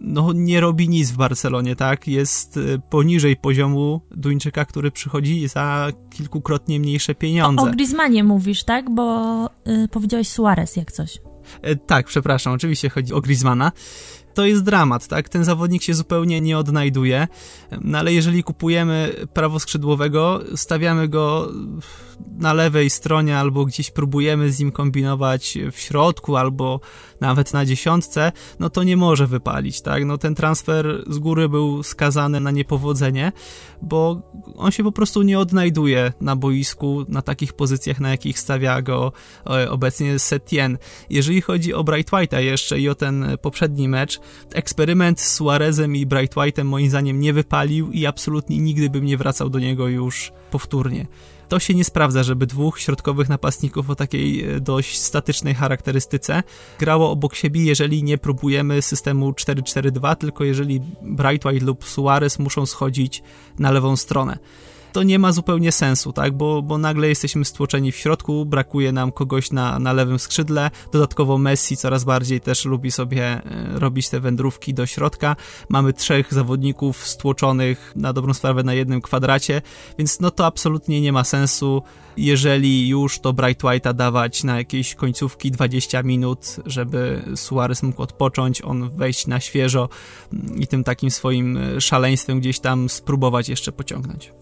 no 0.00 0.32
nie 0.34 0.60
robi 0.60 0.88
nic 0.88 1.10
w 1.10 1.16
Barcelonie, 1.16 1.76
tak? 1.76 2.08
Jest 2.08 2.56
y, 2.56 2.80
poniżej 2.90 3.36
poziomu 3.36 4.00
Duńczyka, 4.10 4.64
który 4.64 4.90
przychodzi 4.90 5.48
za 5.48 5.88
kilkukrotnie 6.10 6.80
mniejsze 6.80 7.14
pieniądze. 7.14 7.62
O, 7.62 7.68
o 7.68 7.70
Griezmannie 7.70 8.24
mówisz, 8.24 8.64
tak? 8.64 8.90
Bo 8.90 9.46
y, 9.46 9.88
powiedziałeś 9.88 10.28
Suarez 10.28 10.76
jak 10.76 10.92
coś. 10.92 11.18
E, 11.62 11.76
tak, 11.76 12.06
przepraszam, 12.06 12.52
oczywiście 12.52 12.88
chodzi 12.88 13.14
o 13.14 13.20
Griezmana 13.20 13.72
to 14.40 14.46
jest 14.46 14.64
dramat, 14.64 15.08
tak? 15.08 15.28
Ten 15.28 15.44
zawodnik 15.44 15.82
się 15.82 15.94
zupełnie 15.94 16.40
nie 16.40 16.58
odnajduje, 16.58 17.28
no 17.80 17.98
ale 17.98 18.12
jeżeli 18.12 18.42
kupujemy 18.42 19.14
prawoskrzydłowego, 19.32 20.40
stawiamy 20.56 21.08
go 21.08 21.48
na 22.38 22.52
lewej 22.52 22.90
stronie 22.90 23.38
albo 23.38 23.64
gdzieś 23.64 23.90
próbujemy 23.90 24.52
z 24.52 24.60
nim 24.60 24.72
kombinować 24.72 25.58
w 25.72 25.78
środku 25.78 26.36
albo 26.36 26.80
nawet 27.20 27.52
na 27.52 27.66
dziesiątce, 27.66 28.32
no 28.58 28.70
to 28.70 28.82
nie 28.82 28.96
może 28.96 29.26
wypalić, 29.26 29.82
tak? 29.82 30.04
No 30.04 30.18
ten 30.18 30.34
transfer 30.34 31.04
z 31.08 31.18
góry 31.18 31.48
był 31.48 31.82
skazany 31.82 32.40
na 32.40 32.50
niepowodzenie, 32.50 33.32
bo 33.82 34.22
on 34.56 34.70
się 34.70 34.84
po 34.84 34.92
prostu 34.92 35.22
nie 35.22 35.38
odnajduje 35.38 36.12
na 36.20 36.36
boisku, 36.36 37.04
na 37.08 37.22
takich 37.22 37.52
pozycjach, 37.52 38.00
na 38.00 38.10
jakich 38.10 38.38
stawia 38.38 38.82
go 38.82 39.12
e, 39.46 39.70
obecnie 39.70 40.18
Setien. 40.18 40.78
Jeżeli 41.10 41.40
chodzi 41.40 41.74
o 41.74 41.84
Bright 41.84 42.10
White'a 42.10 42.38
jeszcze 42.38 42.80
i 42.80 42.88
o 42.88 42.94
ten 42.94 43.26
poprzedni 43.42 43.88
mecz, 43.88 44.20
eksperyment 44.52 45.20
z 45.20 45.34
Suarezem 45.34 45.96
i 45.96 46.06
Bright 46.06 46.34
White'em 46.34 46.64
moim 46.64 46.90
zdaniem 46.90 47.20
nie 47.20 47.32
wypalił 47.32 47.92
i 47.92 48.06
absolutnie 48.06 48.58
nigdy 48.58 48.90
bym 48.90 49.04
nie 49.04 49.16
wracał 49.16 49.50
do 49.50 49.58
niego 49.58 49.88
już 49.88 50.32
powtórnie. 50.50 51.06
To 51.48 51.58
się 51.58 51.74
nie 51.74 51.84
sprawdza, 51.84 52.22
żeby 52.22 52.46
dwóch 52.46 52.80
środkowych 52.80 53.28
napastników 53.28 53.90
o 53.90 53.94
takiej 53.94 54.44
e, 54.44 54.60
dość 54.60 54.98
statycznej 54.98 55.54
charakterystyce 55.54 56.42
grało 56.78 57.10
obok 57.10 57.34
siebie, 57.34 57.64
jeżeli 57.64 58.02
nie 58.02 58.18
próbujemy 58.18 58.82
systemu 58.82 59.30
4-4-2, 59.30 60.16
tylko 60.16 60.44
jeżeli 60.44 60.80
Bright 61.02 61.44
White 61.44 61.66
lub 61.66 61.84
Suarez 61.84 62.38
muszą 62.38 62.66
schodzić 62.66 63.22
na 63.58 63.70
lewą 63.70 63.96
stronę 63.96 64.38
to 64.92 65.02
nie 65.02 65.18
ma 65.18 65.32
zupełnie 65.32 65.72
sensu, 65.72 66.12
tak? 66.12 66.36
Bo, 66.36 66.62
bo 66.62 66.78
nagle 66.78 67.08
jesteśmy 67.08 67.44
stłoczeni 67.44 67.92
w 67.92 67.96
środku, 67.96 68.46
brakuje 68.46 68.92
nam 68.92 69.12
kogoś 69.12 69.50
na, 69.50 69.78
na 69.78 69.92
lewym 69.92 70.18
skrzydle. 70.18 70.70
Dodatkowo 70.92 71.38
Messi 71.38 71.76
coraz 71.76 72.04
bardziej 72.04 72.40
też 72.40 72.64
lubi 72.64 72.90
sobie 72.90 73.24
e, 73.24 73.42
robić 73.78 74.08
te 74.08 74.20
wędrówki 74.20 74.74
do 74.74 74.86
środka. 74.86 75.36
Mamy 75.68 75.92
trzech 75.92 76.34
zawodników 76.34 77.06
stłoczonych 77.06 77.92
na 77.96 78.12
dobrą 78.12 78.34
sprawę 78.34 78.62
na 78.62 78.74
jednym 78.74 79.00
kwadracie, 79.00 79.62
więc 79.98 80.20
no 80.20 80.30
to 80.30 80.46
absolutnie 80.46 81.00
nie 81.00 81.12
ma 81.12 81.24
sensu. 81.24 81.82
Jeżeli 82.16 82.88
już, 82.88 83.18
to 83.18 83.32
Bright 83.32 83.62
White'a 83.62 83.94
dawać 83.94 84.44
na 84.44 84.56
jakieś 84.56 84.94
końcówki 84.94 85.50
20 85.50 86.02
minut, 86.02 86.56
żeby 86.66 87.22
Suarez 87.36 87.82
mógł 87.82 88.02
odpocząć, 88.02 88.62
on 88.62 88.90
wejść 88.90 89.26
na 89.26 89.40
świeżo 89.40 89.88
i 90.56 90.66
tym 90.66 90.84
takim 90.84 91.10
swoim 91.10 91.58
szaleństwem 91.80 92.40
gdzieś 92.40 92.60
tam 92.60 92.88
spróbować 92.88 93.48
jeszcze 93.48 93.72
pociągnąć. 93.72 94.39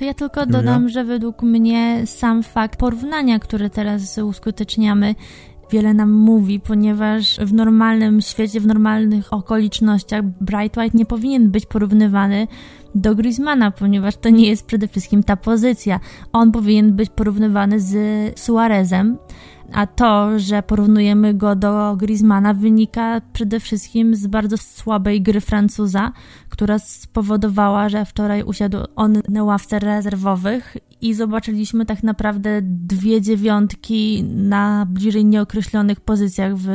To 0.00 0.04
ja 0.04 0.14
tylko 0.14 0.46
dodam, 0.46 0.88
że 0.88 1.04
według 1.04 1.42
mnie 1.42 2.02
sam 2.06 2.42
fakt 2.42 2.78
porównania, 2.78 3.38
które 3.38 3.70
teraz 3.70 4.18
uskuteczniamy, 4.18 5.14
wiele 5.70 5.94
nam 5.94 6.12
mówi, 6.12 6.60
ponieważ 6.60 7.36
w 7.36 7.52
normalnym 7.52 8.20
świecie, 8.20 8.60
w 8.60 8.66
normalnych 8.66 9.32
okolicznościach 9.32 10.24
Bright 10.24 10.76
White 10.76 10.98
nie 10.98 11.06
powinien 11.06 11.50
być 11.50 11.66
porównywany 11.66 12.46
do 12.94 13.14
Griezmana, 13.14 13.70
ponieważ 13.70 14.16
to 14.16 14.28
nie 14.28 14.48
jest 14.48 14.66
przede 14.66 14.88
wszystkim 14.88 15.22
ta 15.22 15.36
pozycja. 15.36 16.00
On 16.32 16.52
powinien 16.52 16.92
być 16.92 17.10
porównywany 17.10 17.80
z 17.80 17.94
Suarezem, 18.40 19.18
a 19.72 19.86
to, 19.86 20.38
że 20.38 20.62
porównujemy 20.62 21.34
go 21.34 21.56
do 21.56 21.96
Griezmana 21.96 22.54
wynika 22.54 23.20
przede 23.32 23.60
wszystkim 23.60 24.14
z 24.14 24.26
bardzo 24.26 24.58
słabej 24.58 25.22
gry 25.22 25.40
Francuza, 25.40 26.12
która 26.48 26.78
spowodowała, 26.78 27.88
że 27.88 28.04
wczoraj 28.04 28.42
usiadł 28.42 28.78
on 28.96 29.22
na 29.28 29.44
ławce 29.44 29.78
rezerwowych 29.78 30.76
i 31.00 31.14
zobaczyliśmy 31.14 31.86
tak 31.86 32.02
naprawdę 32.02 32.60
dwie 32.62 33.20
dziewiątki 33.20 34.24
na 34.24 34.86
bliżej 34.86 35.24
nieokreślonych 35.24 36.00
pozycjach 36.00 36.56
w 36.56 36.68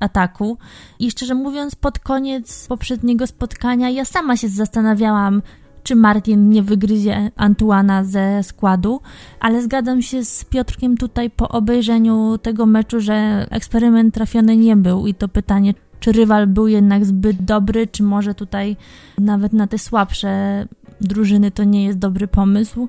ataku. 0.00 0.58
I 0.98 1.10
szczerze 1.10 1.34
mówiąc, 1.34 1.74
pod 1.74 1.98
koniec 1.98 2.66
poprzedniego 2.66 3.26
spotkania 3.26 3.90
ja 3.90 4.04
sama 4.04 4.36
się 4.36 4.48
zastanawiałam, 4.48 5.42
czy 5.82 5.96
Martin 5.96 6.50
nie 6.50 6.62
wygryzie 6.62 7.30
Antuana 7.36 8.04
ze 8.04 8.42
składu, 8.42 9.00
ale 9.40 9.62
zgadzam 9.62 10.02
się 10.02 10.24
z 10.24 10.44
Piotrkiem 10.44 10.96
tutaj 10.96 11.30
po 11.30 11.48
obejrzeniu 11.48 12.38
tego 12.38 12.66
meczu, 12.66 13.00
że 13.00 13.46
eksperyment 13.50 14.14
trafiony 14.14 14.56
nie 14.56 14.76
był 14.76 15.06
i 15.06 15.14
to 15.14 15.28
pytanie, 15.28 15.74
czy 16.00 16.12
rywal 16.12 16.46
był 16.46 16.68
jednak 16.68 17.04
zbyt 17.04 17.44
dobry, 17.44 17.86
czy 17.86 18.02
może 18.02 18.34
tutaj 18.34 18.76
nawet 19.18 19.52
na 19.52 19.66
te 19.66 19.78
słabsze 19.78 20.66
drużyny 21.00 21.50
to 21.50 21.64
nie 21.64 21.84
jest 21.84 21.98
dobry 21.98 22.28
pomysł. 22.28 22.88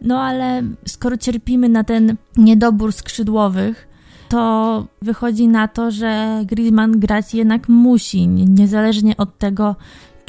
No 0.00 0.20
ale 0.20 0.62
skoro 0.86 1.16
cierpimy 1.16 1.68
na 1.68 1.84
ten 1.84 2.16
niedobór 2.36 2.92
skrzydłowych, 2.92 3.88
to 4.28 4.86
wychodzi 5.02 5.48
na 5.48 5.68
to, 5.68 5.90
że 5.90 6.42
Griezmann 6.46 7.00
grać 7.00 7.34
jednak 7.34 7.68
musi, 7.68 8.28
niezależnie 8.28 9.16
od 9.16 9.38
tego, 9.38 9.76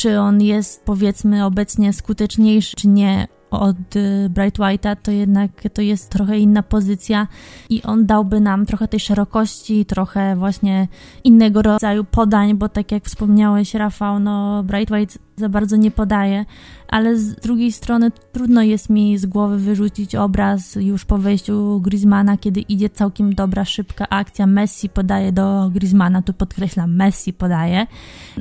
czy 0.04 0.20
on 0.20 0.42
jest 0.42 0.86
powiedzmy 0.86 1.46
obecnie 1.46 1.94
skuteczniejszy, 1.94 2.76
czy 2.76 2.88
nie 2.88 3.28
od 3.52 3.96
y, 3.96 4.30
Bright 4.30 4.60
White'a, 4.60 4.96
to 5.04 5.12
jednak 5.12 5.52
to 5.74 5.82
jest 5.82 6.10
trochę 6.10 6.39
inna 6.39 6.63
pozycja 6.63 7.28
i 7.70 7.84
on 7.84 8.06
dałby 8.06 8.39
nam 8.39 8.66
trochę 8.66 8.88
tej 8.88 9.00
szerokości, 9.00 9.86
trochę 9.86 10.36
właśnie 10.36 10.88
innego 11.24 11.62
rodzaju 11.62 12.04
podań, 12.04 12.56
bo 12.56 12.70
tak 12.70 12.92
jak 12.92 13.06
wspomniałeś 13.06 13.74
Rafał, 13.74 14.20
no 14.20 14.63
Bright 14.63 14.92
White 14.92 15.20
za 15.36 15.50
bardzo 15.50 15.76
nie 15.76 15.91
podaje, 15.91 16.46
ale 16.88 17.17
z 17.17 17.36
drugiej 17.36 17.72
strony 17.72 18.12
trudno 18.32 18.62
jest 18.62 18.89
mi 18.89 19.17
z 19.17 19.26
głowy 19.26 19.58
wyrzucić 19.58 20.15
obraz 20.15 20.76
już 20.76 21.06
po 21.06 21.17
wejściu 21.17 21.82
Griezmana, 21.82 22.38
kiedy 22.38 22.62
idzie 22.62 22.89
całkiem 22.89 23.36
dobra, 23.36 23.65
szybka 23.65 24.10
akcja. 24.10 24.48
Messi 24.48 24.89
podaje 24.89 25.32
do 25.32 25.69
Griezmana, 25.74 26.22
tu 26.22 26.34
podkreślam, 26.34 26.96
Messi 26.96 27.34
podaje, 27.34 27.88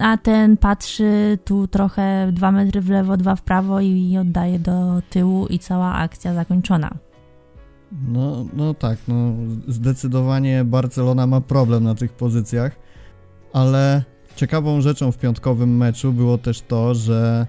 a 0.01 0.17
ten 0.17 0.57
patrzy 0.57 1.39
tu 1.45 1.69
trochę 1.69 2.33
dwa 2.33 2.53
metry 2.53 2.81
w 2.81 2.91
lewo, 2.91 3.17
dwa 3.17 3.37
w 3.37 3.43
prawo 3.43 3.81
i 3.81 4.19
oddaje 4.19 4.59
do 4.59 5.03
tyłu 5.11 5.47
i 5.47 5.59
cała 5.59 5.95
akcja 5.95 6.35
zakończona. 6.35 6.91
No, 8.09 8.47
no 8.55 8.75
tak, 8.75 8.99
no 9.09 9.33
zdecydowanie 9.69 10.65
Barcelona 10.65 11.27
ma 11.27 11.41
problem 11.41 11.85
na 11.85 11.95
tych 11.95 12.13
pozycjach, 12.13 12.77
ale 13.53 14.05
ciekawą 14.37 14.81
rzeczą 14.81 15.13
w 15.13 15.19
piątkowym 15.19 15.77
meczu 15.77 16.13
było 16.13 16.39
też 16.39 16.61
to, 16.61 16.95
że 16.95 17.47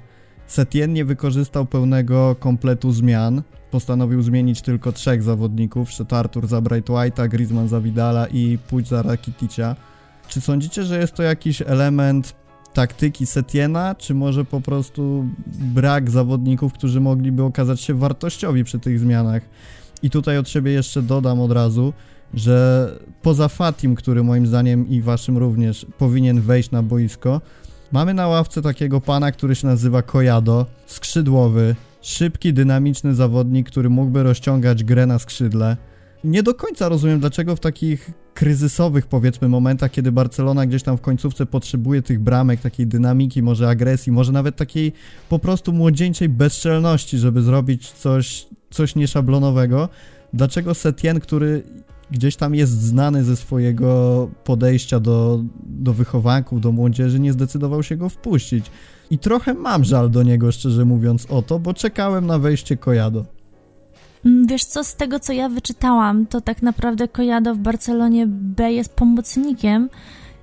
Setien 0.48 0.94
nie 0.94 1.06
wykorzystał 1.06 1.66
pełnego 1.66 2.36
kompletu 2.40 2.92
zmian. 2.92 3.42
Postanowił 3.72 4.22
zmienić 4.22 4.62
tylko 4.62 4.92
trzech 4.92 5.24
zawodników, 5.24 5.92
szedł 5.92 6.16
Artur 6.16 6.48
za 6.48 6.62
Bright 6.62 6.90
White'a, 6.90 7.30
Griezmann 7.30 7.68
za 7.68 7.82
Vidala 7.82 8.28
i 8.28 8.58
Puig 8.70 8.88
za 8.88 9.02
Rakiticza. 9.02 9.76
Czy 10.28 10.42
sądzicie, 10.42 10.84
że 10.84 11.00
jest 11.00 11.14
to 11.14 11.24
jakiś 11.24 11.62
element 11.62 12.36
taktyki 12.74 13.26
Setiena, 13.26 13.96
czy 13.96 14.14
może 14.14 14.46
po 14.46 14.62
prostu 14.62 15.26
brak 15.48 16.10
zawodników, 16.10 16.74
którzy 16.74 17.02
mogliby 17.02 17.44
okazać 17.44 17.82
się 17.82 17.94
wartościowi 17.94 18.64
przy 18.64 18.80
tych 18.80 19.00
zmianach? 19.00 19.44
I 20.04 20.10
tutaj 20.10 20.38
od 20.38 20.50
siebie 20.50 20.72
jeszcze 20.72 21.02
dodam 21.02 21.42
od 21.42 21.52
razu, 21.52 21.94
że 22.34 22.90
poza 23.22 23.48
Fatim, 23.48 23.96
który 23.96 24.24
moim 24.24 24.48
zdaniem 24.48 24.90
i 24.90 25.02
waszym 25.02 25.38
również 25.38 25.86
powinien 25.98 26.42
wejść 26.42 26.72
na 26.72 26.84
boisko, 26.84 27.42
mamy 27.92 28.14
na 28.14 28.28
ławce 28.28 28.62
takiego 28.62 29.02
pana, 29.02 29.32
który 29.32 29.56
się 29.56 29.68
nazywa 29.68 30.02
Kojado, 30.02 30.66
skrzydłowy, 30.86 31.76
szybki, 32.02 32.54
dynamiczny 32.54 33.16
zawodnik, 33.16 33.68
który 33.68 33.90
mógłby 33.90 34.24
rozciągać 34.24 34.84
grę 34.84 35.06
na 35.06 35.20
skrzydle. 35.20 35.78
Nie 36.24 36.44
do 36.44 36.54
końca 36.54 36.90
rozumiem, 36.90 37.20
dlaczego 37.20 37.56
w 37.56 37.60
takich 37.60 38.12
kryzysowych, 38.34 39.08
powiedzmy, 39.08 39.50
momentach, 39.50 39.92
kiedy 39.92 40.12
Barcelona 40.12 40.66
gdzieś 40.66 40.84
tam 40.84 40.98
w 40.98 41.02
końcówce 41.02 41.46
potrzebuje 41.46 42.02
tych 42.02 42.20
bramek, 42.20 42.62
takiej 42.62 42.88
dynamiki, 42.88 43.42
może 43.42 43.70
agresji, 43.70 44.12
może 44.12 44.32
nawet 44.32 44.56
takiej 44.56 44.94
po 45.30 45.40
prostu 45.40 45.74
młodzieńczej 45.74 46.30
bezczelności, 46.30 47.18
żeby 47.18 47.42
zrobić 47.42 47.92
coś, 47.92 48.48
coś 48.70 48.96
nieszablonowego. 48.96 49.90
Dlaczego 50.34 50.74
Setien, 50.74 51.20
który 51.20 51.64
gdzieś 52.14 52.36
tam 52.36 52.56
jest 52.56 52.82
znany 52.82 53.24
ze 53.24 53.36
swojego 53.36 54.30
podejścia 54.44 55.00
do, 55.00 55.44
do 55.64 55.94
wychowanków, 55.94 56.62
do 56.62 56.72
młodzieży, 56.72 57.20
nie 57.20 57.34
zdecydował 57.34 57.84
się 57.84 57.96
go 57.96 58.10
wpuścić. 58.10 58.72
I 59.10 59.20
trochę 59.20 59.54
mam 59.54 59.84
żal 59.84 60.10
do 60.10 60.24
niego, 60.24 60.52
szczerze 60.52 60.86
mówiąc, 60.86 61.26
o 61.30 61.42
to, 61.42 61.60
bo 61.60 61.74
czekałem 61.74 62.26
na 62.26 62.40
wejście 62.40 62.78
Kojado. 62.78 63.26
Mm, 64.26 64.48
wiesz 64.48 64.66
co, 64.66 64.84
z 64.84 64.96
tego 64.96 65.20
co 65.20 65.34
ja 65.34 65.50
wyczytałam, 65.50 66.26
to 66.26 66.42
tak 66.42 66.62
naprawdę 66.62 67.08
Kojado 67.08 67.56
w 67.56 67.58
Barcelonie 67.58 68.28
B 68.28 68.72
jest 68.72 68.94
pomocnikiem, 68.94 69.90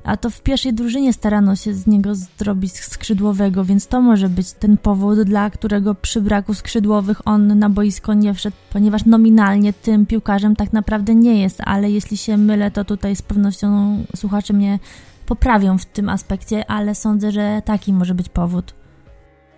a 0.04 0.16
to 0.16 0.30
w 0.30 0.42
pierwszej 0.42 0.74
drużynie 0.74 1.12
starano 1.12 1.56
się 1.56 1.74
z 1.74 1.86
niego 1.86 2.14
zrobić 2.14 2.72
skrzydłowego, 2.72 3.64
więc 3.64 3.86
to 3.86 4.00
może 4.00 4.28
być 4.28 4.52
ten 4.52 4.76
powód, 4.76 5.22
dla 5.22 5.50
którego 5.50 5.94
przy 5.94 6.20
braku 6.20 6.54
skrzydłowych 6.54 7.28
on 7.28 7.58
na 7.58 7.70
boisko 7.70 8.14
nie 8.14 8.34
wszedł, 8.34 8.56
ponieważ 8.72 9.04
nominalnie 9.04 9.72
tym 9.72 10.06
piłkarzem 10.06 10.56
tak 10.56 10.72
naprawdę 10.72 11.14
nie 11.14 11.42
jest, 11.42 11.60
ale 11.64 11.90
jeśli 11.90 12.16
się 12.16 12.36
mylę, 12.36 12.70
to 12.70 12.84
tutaj 12.84 13.16
z 13.16 13.22
pewnością 13.22 13.98
słuchacze 14.16 14.52
mnie 14.52 14.78
poprawią 15.26 15.78
w 15.78 15.84
tym 15.84 16.08
aspekcie, 16.08 16.70
ale 16.70 16.94
sądzę, 16.94 17.32
że 17.32 17.62
taki 17.64 17.92
może 17.92 18.14
być 18.14 18.28
powód. 18.28 18.74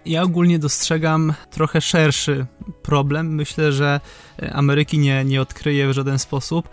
Ja 0.06 0.22
ogólnie 0.22 0.58
dostrzegam 0.58 1.34
trochę 1.50 1.80
szerszy 1.80 2.46
problem. 2.82 3.34
Myślę, 3.34 3.72
że 3.72 4.00
Ameryki 4.52 4.98
nie, 4.98 5.24
nie 5.24 5.40
odkryje 5.40 5.88
w 5.88 5.92
żaden 5.92 6.18
sposób 6.18 6.68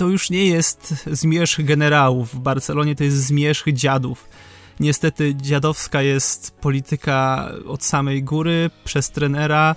to 0.00 0.08
już 0.08 0.30
nie 0.30 0.46
jest 0.46 0.94
zmierzch 1.12 1.64
generałów. 1.64 2.34
W 2.34 2.38
Barcelonie 2.38 2.96
to 2.96 3.04
jest 3.04 3.16
zmierzch 3.16 3.72
dziadów. 3.72 4.28
Niestety 4.80 5.34
dziadowska 5.34 6.02
jest 6.02 6.50
polityka 6.60 7.50
od 7.66 7.84
samej 7.84 8.22
góry, 8.22 8.70
przez 8.84 9.10
trenera, 9.10 9.74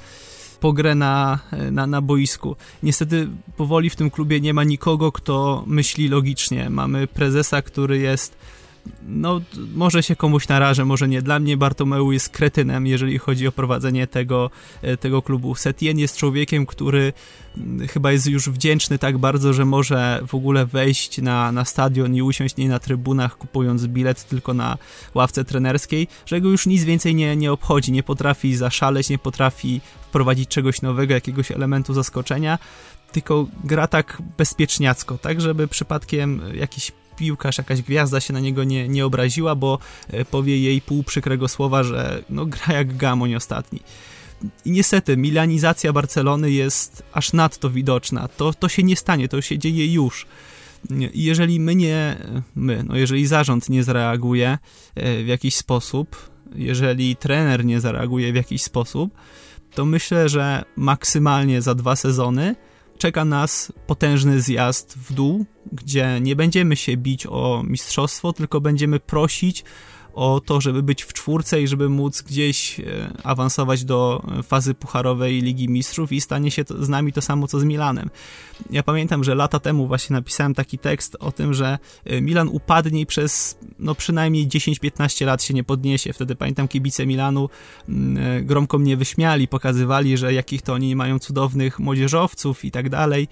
po 0.59 0.73
grę 0.73 0.95
na, 0.95 1.39
na, 1.71 1.87
na 1.87 2.01
boisku. 2.01 2.55
Niestety 2.83 3.27
powoli 3.57 3.89
w 3.89 3.95
tym 3.95 4.09
klubie 4.09 4.41
nie 4.41 4.53
ma 4.53 4.63
nikogo, 4.63 5.11
kto 5.11 5.63
myśli 5.67 6.09
logicznie. 6.09 6.69
Mamy 6.69 7.07
prezesa, 7.07 7.61
który 7.61 7.97
jest 7.97 8.35
no, 9.07 9.41
może 9.75 10.03
się 10.03 10.15
komuś 10.15 10.47
narażę, 10.47 10.85
może 10.85 11.07
nie. 11.07 11.21
Dla 11.21 11.39
mnie 11.39 11.57
Bartomeu 11.57 12.11
jest 12.11 12.29
kretynem, 12.29 12.87
jeżeli 12.87 13.17
chodzi 13.17 13.47
o 13.47 13.51
prowadzenie 13.51 14.07
tego, 14.07 14.51
e, 14.81 14.97
tego 14.97 15.21
klubu. 15.21 15.55
Setien 15.55 15.99
jest 15.99 16.17
człowiekiem, 16.17 16.65
który 16.65 17.13
mm, 17.57 17.87
chyba 17.87 18.11
jest 18.11 18.27
już 18.27 18.49
wdzięczny 18.49 18.99
tak 18.99 19.17
bardzo, 19.17 19.53
że 19.53 19.65
może 19.65 20.21
w 20.27 20.35
ogóle 20.35 20.65
wejść 20.65 21.17
na, 21.17 21.51
na 21.51 21.65
stadion 21.65 22.15
i 22.15 22.21
usiąść 22.21 22.57
nie 22.57 22.69
na 22.69 22.79
trybunach, 22.79 23.37
kupując 23.37 23.87
bilet 23.87 24.23
tylko 24.23 24.53
na 24.53 24.77
ławce 25.13 25.45
trenerskiej, 25.45 26.07
że 26.25 26.41
go 26.41 26.49
już 26.49 26.65
nic 26.65 26.83
więcej 26.83 27.15
nie, 27.15 27.35
nie 27.35 27.51
obchodzi, 27.51 27.91
nie 27.91 28.03
potrafi 28.03 28.55
zaszaleć, 28.55 29.09
nie 29.09 29.17
potrafi 29.17 29.81
wprowadzić 30.01 30.49
czegoś 30.49 30.81
nowego, 30.81 31.13
jakiegoś 31.13 31.51
elementu 31.51 31.93
zaskoczenia, 31.93 32.59
tylko 33.11 33.47
gra 33.63 33.87
tak 33.87 34.21
bezpieczniacko, 34.37 35.17
tak 35.17 35.41
żeby 35.41 35.67
przypadkiem 35.67 36.41
jakiś 36.53 36.91
piłkarz, 37.15 37.57
jakaś 37.57 37.81
gwiazda 37.81 38.19
się 38.19 38.33
na 38.33 38.39
niego 38.39 38.63
nie, 38.63 38.87
nie 38.87 39.05
obraziła, 39.05 39.55
bo 39.55 39.79
e, 40.07 40.25
powie 40.25 40.59
jej 40.59 40.81
pół 40.81 41.03
przykrego 41.03 41.47
słowa, 41.47 41.83
że 41.83 42.23
no 42.29 42.45
gra 42.45 42.73
jak 42.73 42.97
gamoń 42.97 43.35
ostatni. 43.35 43.79
I 44.65 44.71
niestety, 44.71 45.17
milanizacja 45.17 45.93
Barcelony 45.93 46.51
jest 46.51 47.03
aż 47.13 47.33
nadto 47.33 47.69
widoczna. 47.69 48.27
To, 48.27 48.53
to 48.53 48.69
się 48.69 48.83
nie 48.83 48.95
stanie, 48.95 49.29
to 49.29 49.41
się 49.41 49.59
dzieje 49.59 49.93
już. 49.93 50.25
I 51.13 51.23
jeżeli 51.23 51.59
my 51.59 51.75
nie, 51.75 52.17
my, 52.55 52.83
no 52.87 52.95
jeżeli 52.95 53.27
zarząd 53.27 53.69
nie 53.69 53.83
zareaguje 53.83 54.57
e, 54.95 55.23
w 55.23 55.27
jakiś 55.27 55.55
sposób, 55.55 56.29
jeżeli 56.55 57.15
trener 57.15 57.65
nie 57.65 57.79
zareaguje 57.79 58.33
w 58.33 58.35
jakiś 58.35 58.63
sposób, 58.63 59.13
to 59.75 59.85
myślę, 59.85 60.29
że 60.29 60.63
maksymalnie 60.75 61.61
za 61.61 61.75
dwa 61.75 61.95
sezony 61.95 62.55
czeka 63.03 63.25
nas 63.25 63.73
potężny 63.87 64.41
zjazd 64.41 64.97
w 64.97 65.13
dół, 65.13 65.45
gdzie 65.71 66.19
nie 66.21 66.35
będziemy 66.35 66.75
się 66.75 66.97
bić 66.97 67.25
o 67.25 67.63
mistrzostwo, 67.67 68.33
tylko 68.33 68.61
będziemy 68.61 68.99
prosić 68.99 69.63
o 70.13 70.41
to, 70.45 70.61
żeby 70.61 70.83
być 70.83 71.03
w 71.03 71.13
czwórce 71.13 71.61
i 71.61 71.67
żeby 71.67 71.89
móc 71.89 72.21
gdzieś 72.21 72.79
e, 72.79 72.83
awansować 73.23 73.85
do 73.85 74.23
fazy 74.43 74.73
pucharowej 74.73 75.41
Ligi 75.41 75.69
Mistrzów 75.69 76.11
i 76.11 76.21
stanie 76.21 76.51
się 76.51 76.65
to, 76.65 76.83
z 76.85 76.89
nami 76.89 77.13
to 77.13 77.21
samo 77.21 77.47
co 77.47 77.59
z 77.59 77.63
Milanem. 77.63 78.09
Ja 78.69 78.83
pamiętam, 78.83 79.23
że 79.23 79.35
lata 79.35 79.59
temu 79.59 79.87
właśnie 79.87 80.13
napisałem 80.13 80.53
taki 80.53 80.77
tekst 80.77 81.17
o 81.19 81.31
tym, 81.31 81.53
że 81.53 81.79
e, 82.05 82.21
Milan 82.21 82.47
upadnie 82.47 83.01
i 83.01 83.05
przez 83.05 83.57
no 83.79 83.95
przynajmniej 83.95 84.47
10-15 84.47 85.25
lat 85.25 85.43
się 85.43 85.53
nie 85.53 85.63
podniesie. 85.63 86.13
Wtedy 86.13 86.35
pamiętam 86.35 86.67
kibice 86.67 87.05
Milanu 87.05 87.49
e, 87.89 88.41
gromko 88.41 88.79
mnie 88.79 88.97
wyśmiali, 88.97 89.47
pokazywali, 89.47 90.17
że 90.17 90.33
jakich 90.33 90.61
to 90.61 90.73
oni 90.73 90.95
mają 90.95 91.19
cudownych 91.19 91.79
młodzieżowców 91.79 92.65
i 92.65 92.71
tak 92.71 92.89
dalej. 92.89 93.27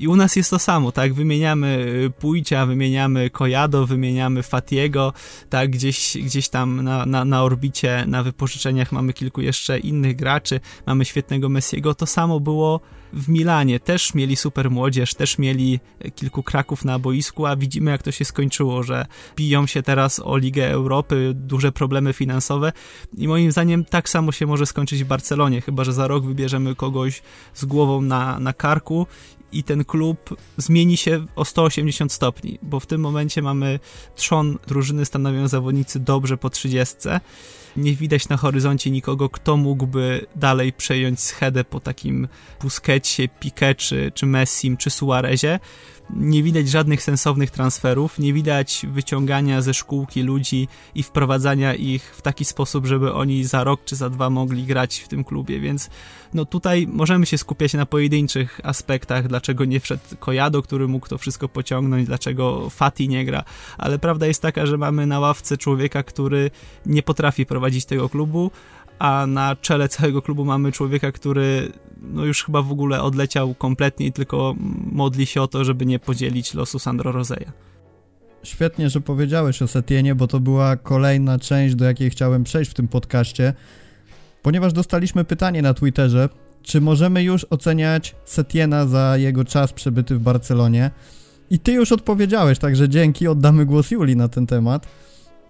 I 0.00 0.08
u 0.08 0.16
nas 0.16 0.36
jest 0.36 0.50
to 0.50 0.58
samo, 0.58 0.92
tak? 0.92 1.14
Wymieniamy 1.14 1.86
y, 2.06 2.10
Pójcia, 2.10 2.66
wymieniamy 2.66 3.30
Kojado, 3.30 3.86
wymieniamy 3.86 4.42
Fatiego, 4.42 5.12
tak? 5.50 5.70
Gdzieś, 5.70 6.16
gdzieś 6.16 6.48
tam 6.48 6.82
na, 6.82 7.06
na, 7.06 7.24
na 7.24 7.42
orbicie, 7.42 8.04
na 8.06 8.22
wypożyczeniach 8.22 8.92
mamy 8.92 9.12
kilku 9.12 9.40
jeszcze 9.40 9.78
innych 9.78 10.16
graczy, 10.16 10.60
mamy 10.86 11.04
świetnego 11.04 11.48
Messiego. 11.48 11.94
To 11.94 12.06
samo 12.06 12.40
było 12.40 12.80
w 13.12 13.28
Milanie. 13.28 13.80
Też 13.80 14.14
mieli 14.14 14.36
super 14.36 14.70
młodzież, 14.70 15.14
też 15.14 15.38
mieli 15.38 15.80
kilku 16.14 16.42
kraków 16.42 16.84
na 16.84 16.98
boisku, 16.98 17.46
a 17.46 17.56
widzimy 17.56 17.90
jak 17.90 18.02
to 18.02 18.12
się 18.12 18.24
skończyło, 18.24 18.82
że 18.82 19.06
biją 19.36 19.66
się 19.66 19.82
teraz 19.82 20.20
o 20.24 20.36
Ligę 20.36 20.70
Europy, 20.70 21.32
duże 21.34 21.72
problemy 21.72 22.12
finansowe 22.12 22.72
i 23.18 23.28
moim 23.28 23.52
zdaniem 23.52 23.84
tak 23.84 24.08
samo 24.08 24.32
się 24.32 24.46
może 24.46 24.66
skończyć 24.66 25.04
w 25.04 25.06
Barcelonie, 25.06 25.60
chyba 25.60 25.84
że 25.84 25.92
za 25.92 26.06
rok 26.06 26.24
wybierzemy 26.24 26.74
kogoś 26.74 27.22
z 27.54 27.64
głową 27.64 28.00
na, 28.00 28.38
na 28.38 28.52
karku 28.52 29.06
i 29.52 29.64
ten 29.64 29.84
klub 29.84 30.36
zmieni 30.56 30.96
się 30.96 31.26
o 31.36 31.44
180 31.44 32.12
stopni, 32.12 32.58
bo 32.62 32.80
w 32.80 32.86
tym 32.86 33.00
momencie 33.00 33.42
mamy 33.42 33.78
trzon 34.16 34.58
drużyny 34.66 35.04
stanowią 35.04 35.48
zawodnicy 35.48 36.00
dobrze 36.00 36.36
po 36.36 36.50
30. 36.50 36.96
Nie 37.76 37.94
widać 37.94 38.28
na 38.28 38.36
horyzoncie 38.36 38.90
nikogo, 38.90 39.28
kto 39.28 39.56
mógłby 39.56 40.26
dalej 40.36 40.72
przejąć 40.72 41.20
schedę 41.20 41.64
po 41.64 41.80
takim 41.80 42.28
Busquetsie, 42.62 43.28
Piqué, 43.40 43.76
czy, 43.76 44.12
czy 44.14 44.26
Messim, 44.26 44.76
czy 44.76 44.90
Suarezie 44.90 45.60
nie 46.16 46.42
widać 46.42 46.68
żadnych 46.68 47.02
sensownych 47.02 47.50
transferów, 47.50 48.18
nie 48.18 48.32
widać 48.32 48.86
wyciągania 48.90 49.62
ze 49.62 49.74
szkółki 49.74 50.22
ludzi 50.22 50.68
i 50.94 51.02
wprowadzania 51.02 51.74
ich 51.74 52.14
w 52.16 52.22
taki 52.22 52.44
sposób, 52.44 52.86
żeby 52.86 53.12
oni 53.12 53.44
za 53.44 53.64
rok 53.64 53.80
czy 53.84 53.96
za 53.96 54.10
dwa 54.10 54.30
mogli 54.30 54.64
grać 54.64 55.00
w 55.00 55.08
tym 55.08 55.24
klubie, 55.24 55.60
więc 55.60 55.90
no 56.34 56.44
tutaj 56.44 56.86
możemy 56.86 57.26
się 57.26 57.38
skupiać 57.38 57.74
na 57.74 57.86
pojedynczych 57.86 58.60
aspektach, 58.64 59.28
dlaczego 59.28 59.64
nie 59.64 59.80
wszedł 59.80 60.02
Kojado, 60.18 60.62
który 60.62 60.88
mógł 60.88 61.08
to 61.08 61.18
wszystko 61.18 61.48
pociągnąć, 61.48 62.06
dlaczego 62.06 62.70
Fati 62.70 63.08
nie 63.08 63.24
gra, 63.24 63.44
ale 63.78 63.98
prawda 63.98 64.26
jest 64.26 64.42
taka, 64.42 64.66
że 64.66 64.78
mamy 64.78 65.06
na 65.06 65.20
ławce 65.20 65.58
człowieka, 65.58 66.02
który 66.02 66.50
nie 66.86 67.02
potrafi 67.02 67.46
prowadzić 67.46 67.84
tego 67.84 68.08
klubu, 68.08 68.50
a 69.00 69.26
na 69.26 69.56
czele 69.56 69.88
całego 69.88 70.22
klubu 70.22 70.44
mamy 70.44 70.72
człowieka, 70.72 71.12
który 71.12 71.72
no 72.02 72.24
już 72.24 72.44
chyba 72.44 72.62
w 72.62 72.72
ogóle 72.72 73.02
odleciał 73.02 73.54
kompletnie 73.54 74.06
i 74.06 74.12
tylko 74.12 74.54
modli 74.92 75.26
się 75.26 75.42
o 75.42 75.48
to, 75.48 75.64
żeby 75.64 75.86
nie 75.86 75.98
podzielić 75.98 76.54
losu 76.54 76.78
Sandro 76.78 77.12
Roseja. 77.12 77.52
Świetnie, 78.42 78.90
że 78.90 79.00
powiedziałeś 79.00 79.62
o 79.62 79.68
Setienie, 79.68 80.14
bo 80.14 80.26
to 80.26 80.40
była 80.40 80.76
kolejna 80.76 81.38
część, 81.38 81.74
do 81.74 81.84
jakiej 81.84 82.10
chciałem 82.10 82.44
przejść 82.44 82.70
w 82.70 82.74
tym 82.74 82.88
podcaście, 82.88 83.54
ponieważ 84.42 84.72
dostaliśmy 84.72 85.24
pytanie 85.24 85.62
na 85.62 85.74
Twitterze, 85.74 86.28
czy 86.62 86.80
możemy 86.80 87.22
już 87.22 87.46
oceniać 87.50 88.14
Setiena 88.24 88.86
za 88.86 89.16
jego 89.16 89.44
czas 89.44 89.72
przebyty 89.72 90.16
w 90.16 90.20
Barcelonie? 90.20 90.90
I 91.50 91.58
ty 91.58 91.72
już 91.72 91.92
odpowiedziałeś, 91.92 92.58
także 92.58 92.88
dzięki, 92.88 93.28
oddamy 93.28 93.66
głos 93.66 93.90
Juli 93.90 94.16
na 94.16 94.28
ten 94.28 94.46
temat. 94.46 94.86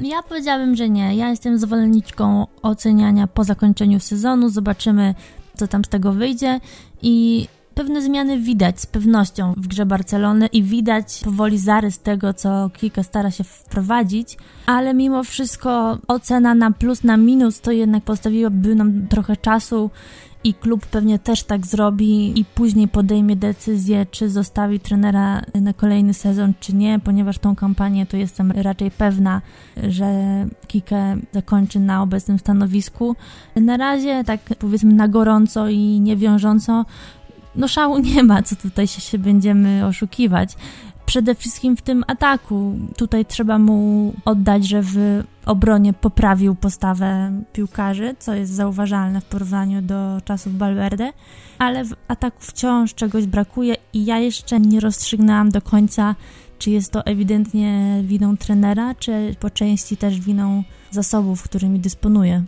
Ja 0.03 0.23
powiedziałabym, 0.23 0.77
że 0.77 0.89
nie. 0.89 1.17
Ja 1.17 1.31
jestem 1.31 1.59
zwolenniczką 1.59 2.47
oceniania 2.63 3.27
po 3.27 3.45
zakończeniu 3.45 4.01
sezonu. 4.01 4.49
Zobaczymy, 4.49 5.15
co 5.57 5.69
tam 5.69 5.85
z 5.85 5.89
tego 5.89 6.13
wyjdzie. 6.13 6.61
I 7.03 7.47
pewne 7.75 8.03
zmiany 8.03 8.39
widać 8.39 8.81
z 8.81 8.87
pewnością 8.87 9.55
w 9.57 9.67
grze 9.67 9.87
Barcelony 9.87 10.47
i 10.47 10.63
widać 10.63 11.21
powoli 11.25 11.59
zarys 11.59 11.99
tego, 11.99 12.35
co 12.35 12.71
Kika 12.77 13.03
stara 13.03 13.31
się 13.31 13.45
wprowadzić, 13.45 14.37
ale 14.67 14.95
mimo 14.95 15.25
wszystko 15.25 15.99
ocena 16.09 16.55
na 16.55 16.71
plus, 16.71 17.05
na 17.05 17.17
minus 17.17 17.61
to 17.61 17.71
jednak 17.71 18.05
postawiłaby 18.05 18.75
nam 18.75 19.07
trochę 19.09 19.37
czasu 19.37 19.91
i 20.45 20.55
klub 20.55 20.87
pewnie 20.87 21.19
też 21.19 21.43
tak 21.43 21.67
zrobi 21.67 22.41
i 22.41 22.45
później 22.45 22.89
podejmie 22.89 23.37
decyzję, 23.37 24.07
czy 24.11 24.31
zostawi 24.31 24.81
trenera 24.81 25.43
na 25.55 25.73
kolejny 25.73 26.15
sezon, 26.15 26.53
czy 26.61 26.75
nie, 26.75 26.99
ponieważ 26.99 27.39
tą 27.39 27.57
kampanię 27.57 28.07
to 28.07 28.17
jestem 28.17 28.51
raczej 28.51 28.91
pewna, 28.91 29.43
że 29.83 30.07
Kike 30.67 31.17
zakończy 31.33 31.81
na 31.81 32.03
obecnym 32.03 32.39
stanowisku. 32.39 33.17
Na 33.57 33.77
razie, 33.77 34.25
tak 34.25 34.41
powiedzmy 34.59 34.95
na 34.95 35.09
gorąco 35.09 35.69
i 35.69 36.01
niewiążąco, 36.01 36.85
no 37.57 37.69
szału 37.69 37.99
nie 38.15 38.23
ma, 38.23 38.43
co 38.43 38.57
tutaj 38.57 38.87
się, 38.87 39.01
się 39.01 39.19
będziemy 39.19 39.87
oszukiwać 39.87 40.57
przede 41.11 41.35
wszystkim 41.35 41.77
w 41.77 41.83
tym 41.83 42.05
ataku. 42.07 42.79
Tutaj 42.97 43.27
trzeba 43.27 43.59
mu 43.59 44.13
oddać, 44.25 44.69
że 44.69 44.83
w 44.83 45.23
obronie 45.47 45.93
poprawił 45.93 46.55
postawę 46.55 47.33
piłkarzy, 47.53 48.15
co 48.19 48.35
jest 48.35 48.53
zauważalne 48.53 49.21
w 49.21 49.25
porównaniu 49.25 49.83
do 49.83 50.21
czasów 50.25 50.57
Balverde, 50.57 51.13
ale 51.59 51.85
w 51.85 51.95
ataku 52.09 52.39
wciąż 52.41 52.95
czegoś 52.95 53.27
brakuje 53.27 53.77
i 53.93 54.05
ja 54.05 54.19
jeszcze 54.19 54.61
nie 54.61 54.81
rozstrzygnęłam 54.81 55.51
do 55.51 55.63
końca, 55.63 56.15
czy 56.59 56.71
jest 56.71 56.93
to 56.93 57.07
ewidentnie 57.07 58.01
winą 58.05 58.37
trenera, 58.37 58.95
czy 58.95 59.35
po 59.41 59.51
części 59.51 59.97
też 59.97 60.21
winą 60.21 60.63
zasobów, 60.91 61.43
którymi 61.43 61.81
dysponuje 61.81 62.45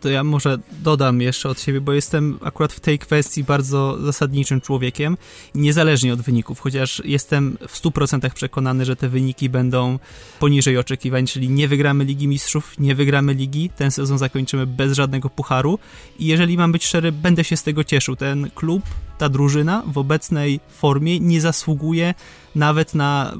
to 0.00 0.08
ja 0.08 0.24
może 0.24 0.58
dodam 0.82 1.20
jeszcze 1.20 1.48
od 1.48 1.60
siebie, 1.60 1.80
bo 1.80 1.92
jestem 1.92 2.38
akurat 2.42 2.72
w 2.72 2.80
tej 2.80 2.98
kwestii 2.98 3.44
bardzo 3.44 3.98
zasadniczym 4.00 4.60
człowiekiem, 4.60 5.16
niezależnie 5.54 6.12
od 6.12 6.20
wyników, 6.20 6.60
chociaż 6.60 7.02
jestem 7.04 7.58
w 7.68 7.82
100% 7.82 8.30
przekonany, 8.30 8.84
że 8.84 8.96
te 8.96 9.08
wyniki 9.08 9.48
będą 9.48 9.98
poniżej 10.40 10.78
oczekiwań, 10.78 11.26
czyli 11.26 11.48
nie 11.48 11.68
wygramy 11.68 12.04
Ligi 12.04 12.28
Mistrzów, 12.28 12.78
nie 12.78 12.94
wygramy 12.94 13.34
Ligi, 13.34 13.70
ten 13.76 13.90
sezon 13.90 14.18
zakończymy 14.18 14.66
bez 14.66 14.92
żadnego 14.92 15.30
pucharu 15.30 15.78
i 16.18 16.26
jeżeli 16.26 16.56
mam 16.56 16.72
być 16.72 16.86
szczery, 16.86 17.12
będę 17.12 17.44
się 17.44 17.56
z 17.56 17.62
tego 17.62 17.84
cieszył. 17.84 18.16
Ten 18.16 18.50
klub, 18.54 18.82
ta 19.18 19.28
drużyna 19.28 19.82
w 19.86 19.98
obecnej 19.98 20.60
formie 20.68 21.20
nie 21.20 21.40
zasługuje 21.40 22.14
nawet 22.54 22.94
na 22.94 23.34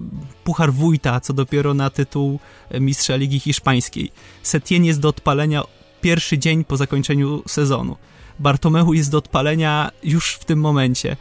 Puchar 0.45 0.73
Wójta, 0.73 1.21
co 1.21 1.33
dopiero 1.33 1.75
na 1.75 1.91
tytuł 1.91 2.41
Mistrza 2.81 3.17
Ligi 3.17 3.41
Hiszpańskiej. 3.41 4.13
Setien 4.43 4.85
jest 4.85 5.01
do 5.01 5.09
odpalenia 5.09 5.63
pierwszy 6.01 6.39
dzień 6.39 6.65
po 6.65 6.77
zakończeniu 6.77 7.43
sezonu. 7.47 7.97
Bartomeu 8.39 8.93
jest 8.93 9.11
do 9.11 9.19
odpalenia 9.19 9.91
już 10.03 10.33
w 10.35 10.45
tym 10.45 10.61
momencie. 10.61 11.17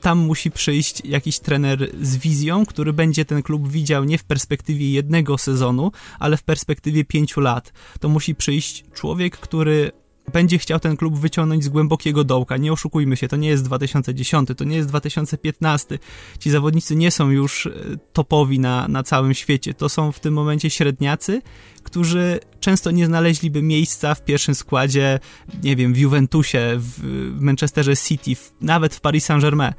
Tam 0.00 0.18
musi 0.18 0.50
przyjść 0.50 1.04
jakiś 1.04 1.38
trener 1.38 1.90
z 2.02 2.16
wizją, 2.16 2.66
który 2.66 2.92
będzie 2.92 3.24
ten 3.24 3.42
klub 3.42 3.68
widział 3.68 4.04
nie 4.04 4.18
w 4.18 4.24
perspektywie 4.24 4.90
jednego 4.90 5.38
sezonu, 5.38 5.92
ale 6.18 6.36
w 6.36 6.42
perspektywie 6.42 7.04
pięciu 7.04 7.40
lat. 7.40 7.72
To 8.00 8.08
musi 8.08 8.34
przyjść 8.34 8.84
człowiek, 8.94 9.36
który 9.36 9.92
będzie 10.32 10.58
chciał 10.58 10.80
ten 10.80 10.96
klub 10.96 11.18
wyciągnąć 11.18 11.64
z 11.64 11.68
głębokiego 11.68 12.24
dołka. 12.24 12.56
Nie 12.56 12.72
oszukujmy 12.72 13.16
się, 13.16 13.28
to 13.28 13.36
nie 13.36 13.48
jest 13.48 13.64
2010, 13.64 14.48
to 14.56 14.64
nie 14.64 14.76
jest 14.76 14.88
2015. 14.88 15.98
Ci 16.38 16.50
zawodnicy 16.50 16.96
nie 16.96 17.10
są 17.10 17.30
już 17.30 17.66
e, 17.66 17.70
topowi 18.12 18.60
na, 18.60 18.88
na 18.88 19.02
całym 19.02 19.34
świecie. 19.34 19.74
To 19.74 19.88
są 19.88 20.12
w 20.12 20.20
tym 20.20 20.34
momencie 20.34 20.70
średniacy, 20.70 21.42
którzy 21.82 22.40
często 22.60 22.90
nie 22.90 23.06
znaleźliby 23.06 23.62
miejsca 23.62 24.14
w 24.14 24.24
pierwszym 24.24 24.54
składzie, 24.54 25.18
nie 25.62 25.76
wiem, 25.76 25.94
w 25.94 25.98
Juventusie, 25.98 26.76
w 26.76 27.00
Manchesterze 27.40 27.96
City, 27.96 28.34
w, 28.34 28.52
nawet 28.60 28.94
w 28.94 29.00
Paris 29.00 29.24
Saint-Germain. 29.24 29.72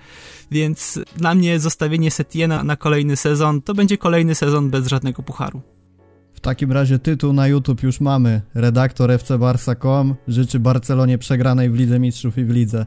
Więc 0.52 1.00
dla 1.16 1.36
mnie 1.36 1.60
zostawienie 1.60 2.12
Setiena 2.12 2.64
na 2.64 2.76
kolejny 2.76 3.16
sezon 3.16 3.62
to 3.62 3.74
będzie 3.74 3.98
kolejny 3.98 4.36
sezon 4.36 4.70
bez 4.70 4.88
żadnego 4.88 5.24
pucharu. 5.24 5.62
W 6.40 6.42
takim 6.42 6.72
razie 6.72 7.00
tytuł 7.00 7.34
na 7.34 7.48
YouTube 7.48 7.84
już 7.84 8.02
mamy. 8.02 8.42
Redaktor 8.54 9.12
FC 9.12 9.38
Barca.com 9.38 10.16
życzy 10.28 10.60
Barcelonie 10.60 11.18
przegranej 11.18 11.70
w 11.70 11.76
Lidze 11.76 12.00
Mistrzów 12.00 12.38
i 12.38 12.46
w 12.46 12.50
Lidze. 12.50 12.86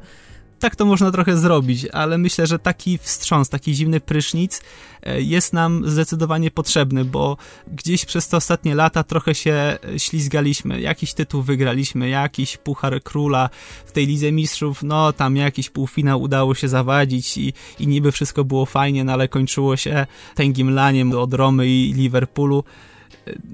Tak 0.59 0.77
to 0.77 0.85
można 0.85 1.11
trochę 1.11 1.37
zrobić, 1.37 1.87
ale 1.93 2.19
myślę, 2.19 2.47
że 2.47 2.59
taki 2.59 2.99
wstrząs, 2.99 3.49
taki 3.49 3.75
zimny 3.75 4.01
prysznic 4.01 4.63
e, 5.03 5.23
jest 5.23 5.53
nam 5.53 5.91
zdecydowanie 5.91 6.51
potrzebny, 6.51 7.05
bo 7.05 7.37
gdzieś 7.73 8.05
przez 8.05 8.29
te 8.29 8.37
ostatnie 8.37 8.75
lata 8.75 9.05
trochę 9.05 9.35
się 9.35 9.53
e, 9.53 9.99
ślizgaliśmy. 9.99 10.81
Jakiś 10.81 11.15
tytuł 11.15 11.43
wygraliśmy, 11.43 12.09
jakiś 12.09 12.57
puchar 12.57 13.03
króla 13.03 13.51
w 13.87 13.93
tej 13.93 14.07
Lidze 14.07 14.33
Mistrzów, 14.33 14.83
no 14.83 15.13
tam 15.13 15.37
jakiś 15.37 15.71
półfinał 15.71 16.23
udało 16.23 16.55
się 16.55 16.69
zawadzić 16.69 17.39
i, 17.39 17.53
i 17.79 17.87
niby 17.87 18.13
wszystko 18.13 18.45
było 18.45 18.67
fajnie, 18.67 19.05
no 19.05 19.13
ale 19.13 19.29
kończyło 19.29 19.77
się 19.77 20.07
tęgim 20.35 20.71
laniem 20.75 21.13
od 21.13 21.35
Romy 21.35 21.69
i 21.69 21.93
Liverpoolu 21.93 22.65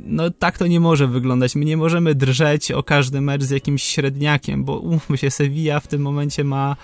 no 0.05 0.31
tak 0.31 0.59
to 0.59 0.67
nie 0.67 0.81
może 0.81 1.07
wyglądać. 1.07 1.55
My 1.57 1.65
nie 1.65 1.77
możemy 1.77 2.15
drżeć 2.15 2.73
o 2.73 2.83
każdy 2.83 3.21
mecz 3.21 3.43
z 3.43 3.51
jakimś 3.51 3.83
średniakiem, 3.83 4.65
bo 4.65 4.79
umówmy 4.79 5.19
się, 5.19 5.31
Sevilla 5.31 5.81
w 5.81 5.87
tym 5.87 6.03
momencie 6.03 6.45
ma 6.45 6.77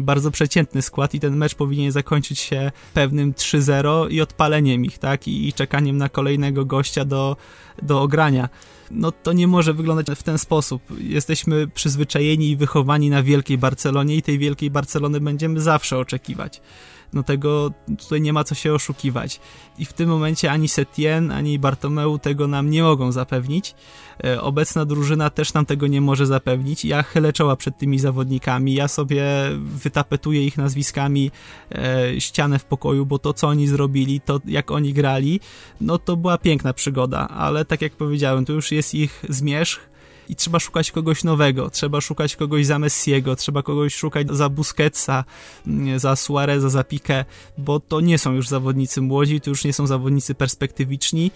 bardzo 0.00 0.30
przeciętny 0.30 0.82
skład 0.82 1.14
i 1.14 1.20
ten 1.20 1.36
mecz 1.36 1.54
powinien 1.54 1.92
zakończyć 1.92 2.38
się 2.38 2.72
pewnym 2.94 3.32
3-0 3.32 4.10
i 4.10 4.20
odpaleniem 4.20 4.84
ich, 4.84 4.98
tak? 4.98 5.28
I, 5.28 5.48
i 5.48 5.52
czekaniem 5.52 5.96
na 5.96 6.08
kolejnego 6.08 6.64
gościa 6.64 7.04
do, 7.04 7.36
do 7.82 8.02
ogrania. 8.02 8.48
No 8.90 9.12
to 9.12 9.32
nie 9.32 9.46
może 9.46 9.74
wyglądać 9.74 10.18
w 10.18 10.22
ten 10.22 10.38
sposób. 10.38 10.82
Jesteśmy 10.98 11.68
przyzwyczajeni 11.68 12.50
i 12.50 12.56
wychowani 12.56 13.10
na 13.10 13.22
wielkiej 13.22 13.58
Barcelonie 13.58 14.16
i 14.16 14.22
tej 14.22 14.38
wielkiej 14.38 14.70
Barcelony 14.70 15.20
będziemy 15.20 15.60
zawsze 15.60 15.98
oczekiwać 15.98 16.60
no 17.12 17.22
tego 17.22 17.70
tutaj 17.98 18.20
nie 18.20 18.32
ma 18.32 18.44
co 18.44 18.54
się 18.54 18.74
oszukiwać. 18.74 19.40
I 19.78 19.84
w 19.84 19.92
tym 19.92 20.08
momencie 20.08 20.50
ani 20.50 20.68
Setien, 20.68 21.30
ani 21.30 21.58
Bartomeu 21.58 22.18
tego 22.18 22.46
nam 22.46 22.70
nie 22.70 22.82
mogą 22.82 23.12
zapewnić. 23.12 23.74
E, 24.24 24.42
obecna 24.42 24.84
drużyna 24.84 25.30
też 25.30 25.54
nam 25.54 25.66
tego 25.66 25.86
nie 25.86 26.00
może 26.00 26.26
zapewnić. 26.26 26.84
Ja 26.84 27.02
chylę 27.02 27.32
czoła 27.32 27.56
przed 27.56 27.78
tymi 27.78 27.98
zawodnikami, 27.98 28.74
ja 28.74 28.88
sobie 28.88 29.24
wytapetuję 29.58 30.46
ich 30.46 30.56
nazwiskami 30.56 31.30
e, 31.72 32.20
ścianę 32.20 32.58
w 32.58 32.64
pokoju, 32.64 33.06
bo 33.06 33.18
to 33.18 33.32
co 33.32 33.48
oni 33.48 33.68
zrobili, 33.68 34.20
to 34.20 34.40
jak 34.44 34.70
oni 34.70 34.92
grali, 34.92 35.40
no 35.80 35.98
to 35.98 36.16
była 36.16 36.38
piękna 36.38 36.72
przygoda, 36.72 37.28
ale 37.28 37.64
tak 37.64 37.82
jak 37.82 37.92
powiedziałem, 37.92 38.44
to 38.44 38.52
już 38.52 38.72
jest 38.72 38.77
ich 38.94 39.24
zmierzch, 39.28 39.88
i 40.28 40.36
trzeba 40.36 40.58
szukać 40.60 40.90
kogoś 40.90 41.24
nowego, 41.24 41.70
trzeba 41.70 42.00
szukać 42.00 42.36
kogoś 42.36 42.66
za 42.66 42.78
Messiego, 42.78 43.36
trzeba 43.36 43.62
kogoś 43.62 43.94
szukać 43.94 44.26
za 44.30 44.48
Busquetsa, 44.48 45.24
mm, 45.66 45.98
za 45.98 46.16
Suareza, 46.16 46.68
za 46.68 46.84
Pique, 46.84 47.24
bo 47.58 47.80
to 47.80 48.00
nie 48.00 48.18
są 48.18 48.32
już 48.32 48.48
zawodnicy 48.48 49.00
młodzi, 49.00 49.40
to 49.40 49.50
już 49.50 49.64
nie 49.64 49.72
są 49.72 49.86
zawodnicy 49.86 50.34
perspektywiczni, 50.34 51.30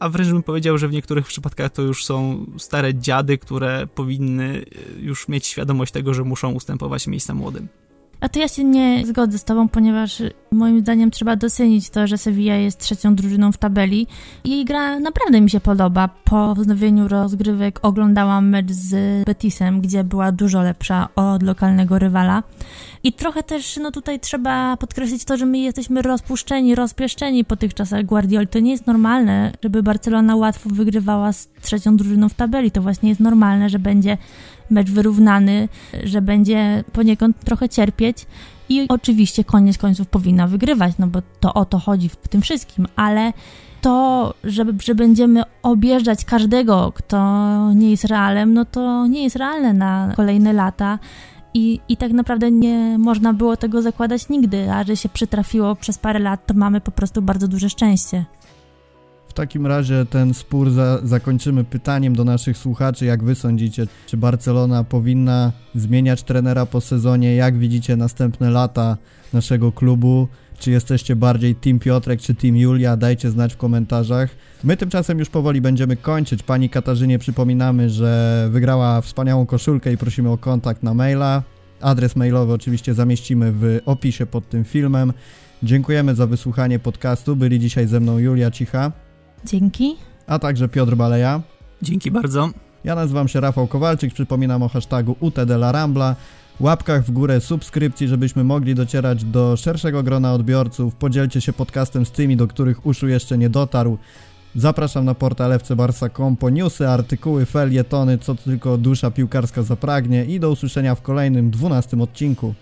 a 0.00 0.08
wręcz 0.08 0.28
bym 0.28 0.42
powiedział, 0.42 0.78
że 0.78 0.88
w 0.88 0.92
niektórych 0.92 1.26
przypadkach 1.26 1.72
to 1.72 1.82
już 1.82 2.04
są 2.04 2.46
stare 2.58 2.94
dziady, 2.94 3.38
które 3.38 3.86
powinny 3.94 4.64
już 5.00 5.28
mieć 5.28 5.46
świadomość 5.46 5.92
tego, 5.92 6.14
że 6.14 6.24
muszą 6.24 6.52
ustępować 6.52 7.06
miejsca 7.06 7.34
młodym. 7.34 7.68
A 8.20 8.28
to 8.28 8.38
ja 8.38 8.48
się 8.48 8.64
nie 8.64 9.06
zgodzę 9.06 9.38
z 9.38 9.44
tobą, 9.44 9.68
ponieważ 9.68 10.22
moim 10.52 10.80
zdaniem 10.80 11.10
trzeba 11.10 11.36
docenić 11.36 11.90
to, 11.90 12.06
że 12.06 12.18
Sevilla 12.18 12.54
jest 12.54 12.78
trzecią 12.78 13.14
drużyną 13.14 13.52
w 13.52 13.58
tabeli. 13.58 14.06
Jej 14.44 14.64
gra 14.64 15.00
naprawdę 15.00 15.40
mi 15.40 15.50
się 15.50 15.60
podoba. 15.60 16.08
Po 16.24 16.54
wznowieniu 16.54 17.08
rozgrywek 17.08 17.78
oglądałam 17.82 18.48
mecz 18.48 18.72
z 18.72 19.24
Betisem, 19.24 19.80
gdzie 19.80 20.04
była 20.04 20.32
dużo 20.32 20.62
lepsza 20.62 21.08
od 21.16 21.42
lokalnego 21.42 21.98
rywala. 21.98 22.42
I 23.02 23.12
trochę 23.12 23.42
też, 23.42 23.76
no 23.76 23.90
tutaj 23.90 24.20
trzeba 24.20 24.76
podkreślić 24.76 25.24
to, 25.24 25.36
że 25.36 25.46
my 25.46 25.58
jesteśmy 25.58 26.02
rozpuszczeni, 26.02 26.74
rozpieszczeni 26.74 27.44
po 27.44 27.56
tych 27.56 27.74
czasach 27.74 28.04
Guardioli. 28.04 28.48
To 28.48 28.58
nie 28.58 28.70
jest 28.70 28.86
normalne, 28.86 29.52
żeby 29.62 29.82
Barcelona 29.82 30.36
łatwo 30.36 30.70
wygrywała 30.70 31.32
z 31.32 31.48
trzecią 31.62 31.96
drużyną 31.96 32.28
w 32.28 32.34
tabeli. 32.34 32.70
To 32.70 32.82
właśnie 32.82 33.08
jest 33.08 33.20
normalne, 33.20 33.68
że 33.68 33.78
będzie 33.78 34.18
mecz 34.70 34.90
wyrównany, 34.90 35.68
że 36.04 36.22
będzie 36.22 36.84
poniekąd 36.92 37.40
trochę 37.44 37.68
cierpieć. 37.68 38.26
i 38.68 38.86
oczywiście 38.88 39.44
koniec 39.44 39.78
końców 39.78 40.08
powinna 40.08 40.46
wygrywać, 40.46 40.92
no 40.98 41.06
bo 41.06 41.22
to 41.40 41.54
o 41.54 41.64
to 41.64 41.78
chodzi 41.78 42.08
w 42.08 42.16
tym 42.16 42.42
wszystkim, 42.42 42.86
ale 42.96 43.32
to, 43.80 44.34
żeby, 44.44 44.74
że 44.82 44.94
będziemy 44.94 45.42
objeżdżać 45.62 46.24
każdego, 46.24 46.92
kto 46.94 47.18
nie 47.72 47.90
jest 47.90 48.04
realem, 48.04 48.54
no 48.54 48.64
to 48.64 49.06
nie 49.06 49.22
jest 49.22 49.36
realne 49.36 49.72
na 49.72 50.12
kolejne 50.16 50.52
lata. 50.52 50.98
I, 51.54 51.80
I 51.88 51.96
tak 51.96 52.12
naprawdę 52.12 52.50
nie 52.50 52.98
można 52.98 53.32
było 53.32 53.56
tego 53.56 53.82
zakładać 53.82 54.28
nigdy, 54.28 54.72
a 54.72 54.84
że 54.84 54.96
się 54.96 55.08
przytrafiło 55.08 55.76
przez 55.76 55.98
parę 55.98 56.18
lat, 56.18 56.46
to 56.46 56.54
mamy 56.54 56.80
po 56.80 56.90
prostu 56.90 57.22
bardzo 57.22 57.48
duże 57.48 57.70
szczęście. 57.70 58.24
Takim 59.38 59.66
razie 59.66 60.06
ten 60.10 60.34
spór 60.34 60.70
za, 60.70 61.00
zakończymy 61.04 61.64
pytaniem 61.64 62.16
do 62.16 62.24
naszych 62.24 62.56
słuchaczy. 62.56 63.04
Jak 63.04 63.24
wy 63.24 63.34
sądzicie, 63.34 63.86
czy 64.06 64.16
Barcelona 64.16 64.84
powinna 64.84 65.52
zmieniać 65.74 66.22
trenera 66.22 66.66
po 66.66 66.80
sezonie? 66.80 67.34
Jak 67.34 67.58
widzicie 67.58 67.96
następne 67.96 68.50
lata 68.50 68.96
naszego 69.32 69.72
klubu? 69.72 70.28
Czy 70.58 70.70
jesteście 70.70 71.16
bardziej 71.16 71.54
Team 71.54 71.78
Piotrek 71.78 72.20
czy 72.20 72.34
Team 72.34 72.56
Julia? 72.56 72.96
Dajcie 72.96 73.30
znać 73.30 73.54
w 73.54 73.56
komentarzach. 73.56 74.30
My 74.64 74.76
tymczasem 74.76 75.18
już 75.18 75.28
powoli 75.28 75.60
będziemy 75.60 75.96
kończyć. 75.96 76.42
Pani 76.42 76.70
Katarzynie 76.70 77.18
przypominamy, 77.18 77.90
że 77.90 78.48
wygrała 78.50 79.00
wspaniałą 79.00 79.46
koszulkę 79.46 79.92
i 79.92 79.96
prosimy 79.96 80.30
o 80.30 80.38
kontakt 80.38 80.82
na 80.82 80.94
maila. 80.94 81.42
Adres 81.80 82.16
mailowy 82.16 82.52
oczywiście 82.52 82.94
zamieścimy 82.94 83.52
w 83.52 83.80
opisie 83.86 84.26
pod 84.26 84.48
tym 84.48 84.64
filmem. 84.64 85.12
Dziękujemy 85.62 86.14
za 86.14 86.26
wysłuchanie 86.26 86.78
podcastu. 86.78 87.36
Byli 87.36 87.60
dzisiaj 87.60 87.86
ze 87.86 88.00
mną 88.00 88.18
Julia 88.18 88.50
Cicha. 88.50 89.07
Dzięki. 89.44 89.96
A 90.26 90.38
także 90.38 90.68
Piotr 90.68 90.94
Baleja. 90.94 91.40
Dzięki 91.82 92.10
bardzo. 92.10 92.50
Ja 92.84 92.94
nazywam 92.94 93.28
się 93.28 93.40
Rafał 93.40 93.66
Kowalczyk, 93.66 94.14
przypominam 94.14 94.62
o 94.62 94.68
hashtagu 94.68 95.16
UTDLaRambla 95.20 96.16
łapkach 96.60 97.04
w 97.04 97.10
górę, 97.10 97.40
subskrypcji, 97.40 98.08
żebyśmy 98.08 98.44
mogli 98.44 98.74
docierać 98.74 99.24
do 99.24 99.56
szerszego 99.56 100.02
grona 100.02 100.32
odbiorców. 100.32 100.94
Podzielcie 100.94 101.40
się 101.40 101.52
podcastem 101.52 102.06
z 102.06 102.10
tymi, 102.10 102.36
do 102.36 102.46
których 102.46 102.86
uszu 102.86 103.08
jeszcze 103.08 103.38
nie 103.38 103.50
dotarł. 103.50 103.98
Zapraszam 104.54 105.04
na 105.04 105.14
portal 105.14 105.58
fcbarsa.com 105.58 106.36
po 106.36 106.50
newsy, 106.50 106.88
artykuły, 106.88 107.46
felietony, 107.46 108.18
co 108.18 108.34
tylko 108.34 108.78
dusza 108.78 109.10
piłkarska 109.10 109.62
zapragnie 109.62 110.24
i 110.24 110.40
do 110.40 110.50
usłyszenia 110.50 110.94
w 110.94 111.02
kolejnym, 111.02 111.50
dwunastym 111.50 112.00
odcinku. 112.00 112.54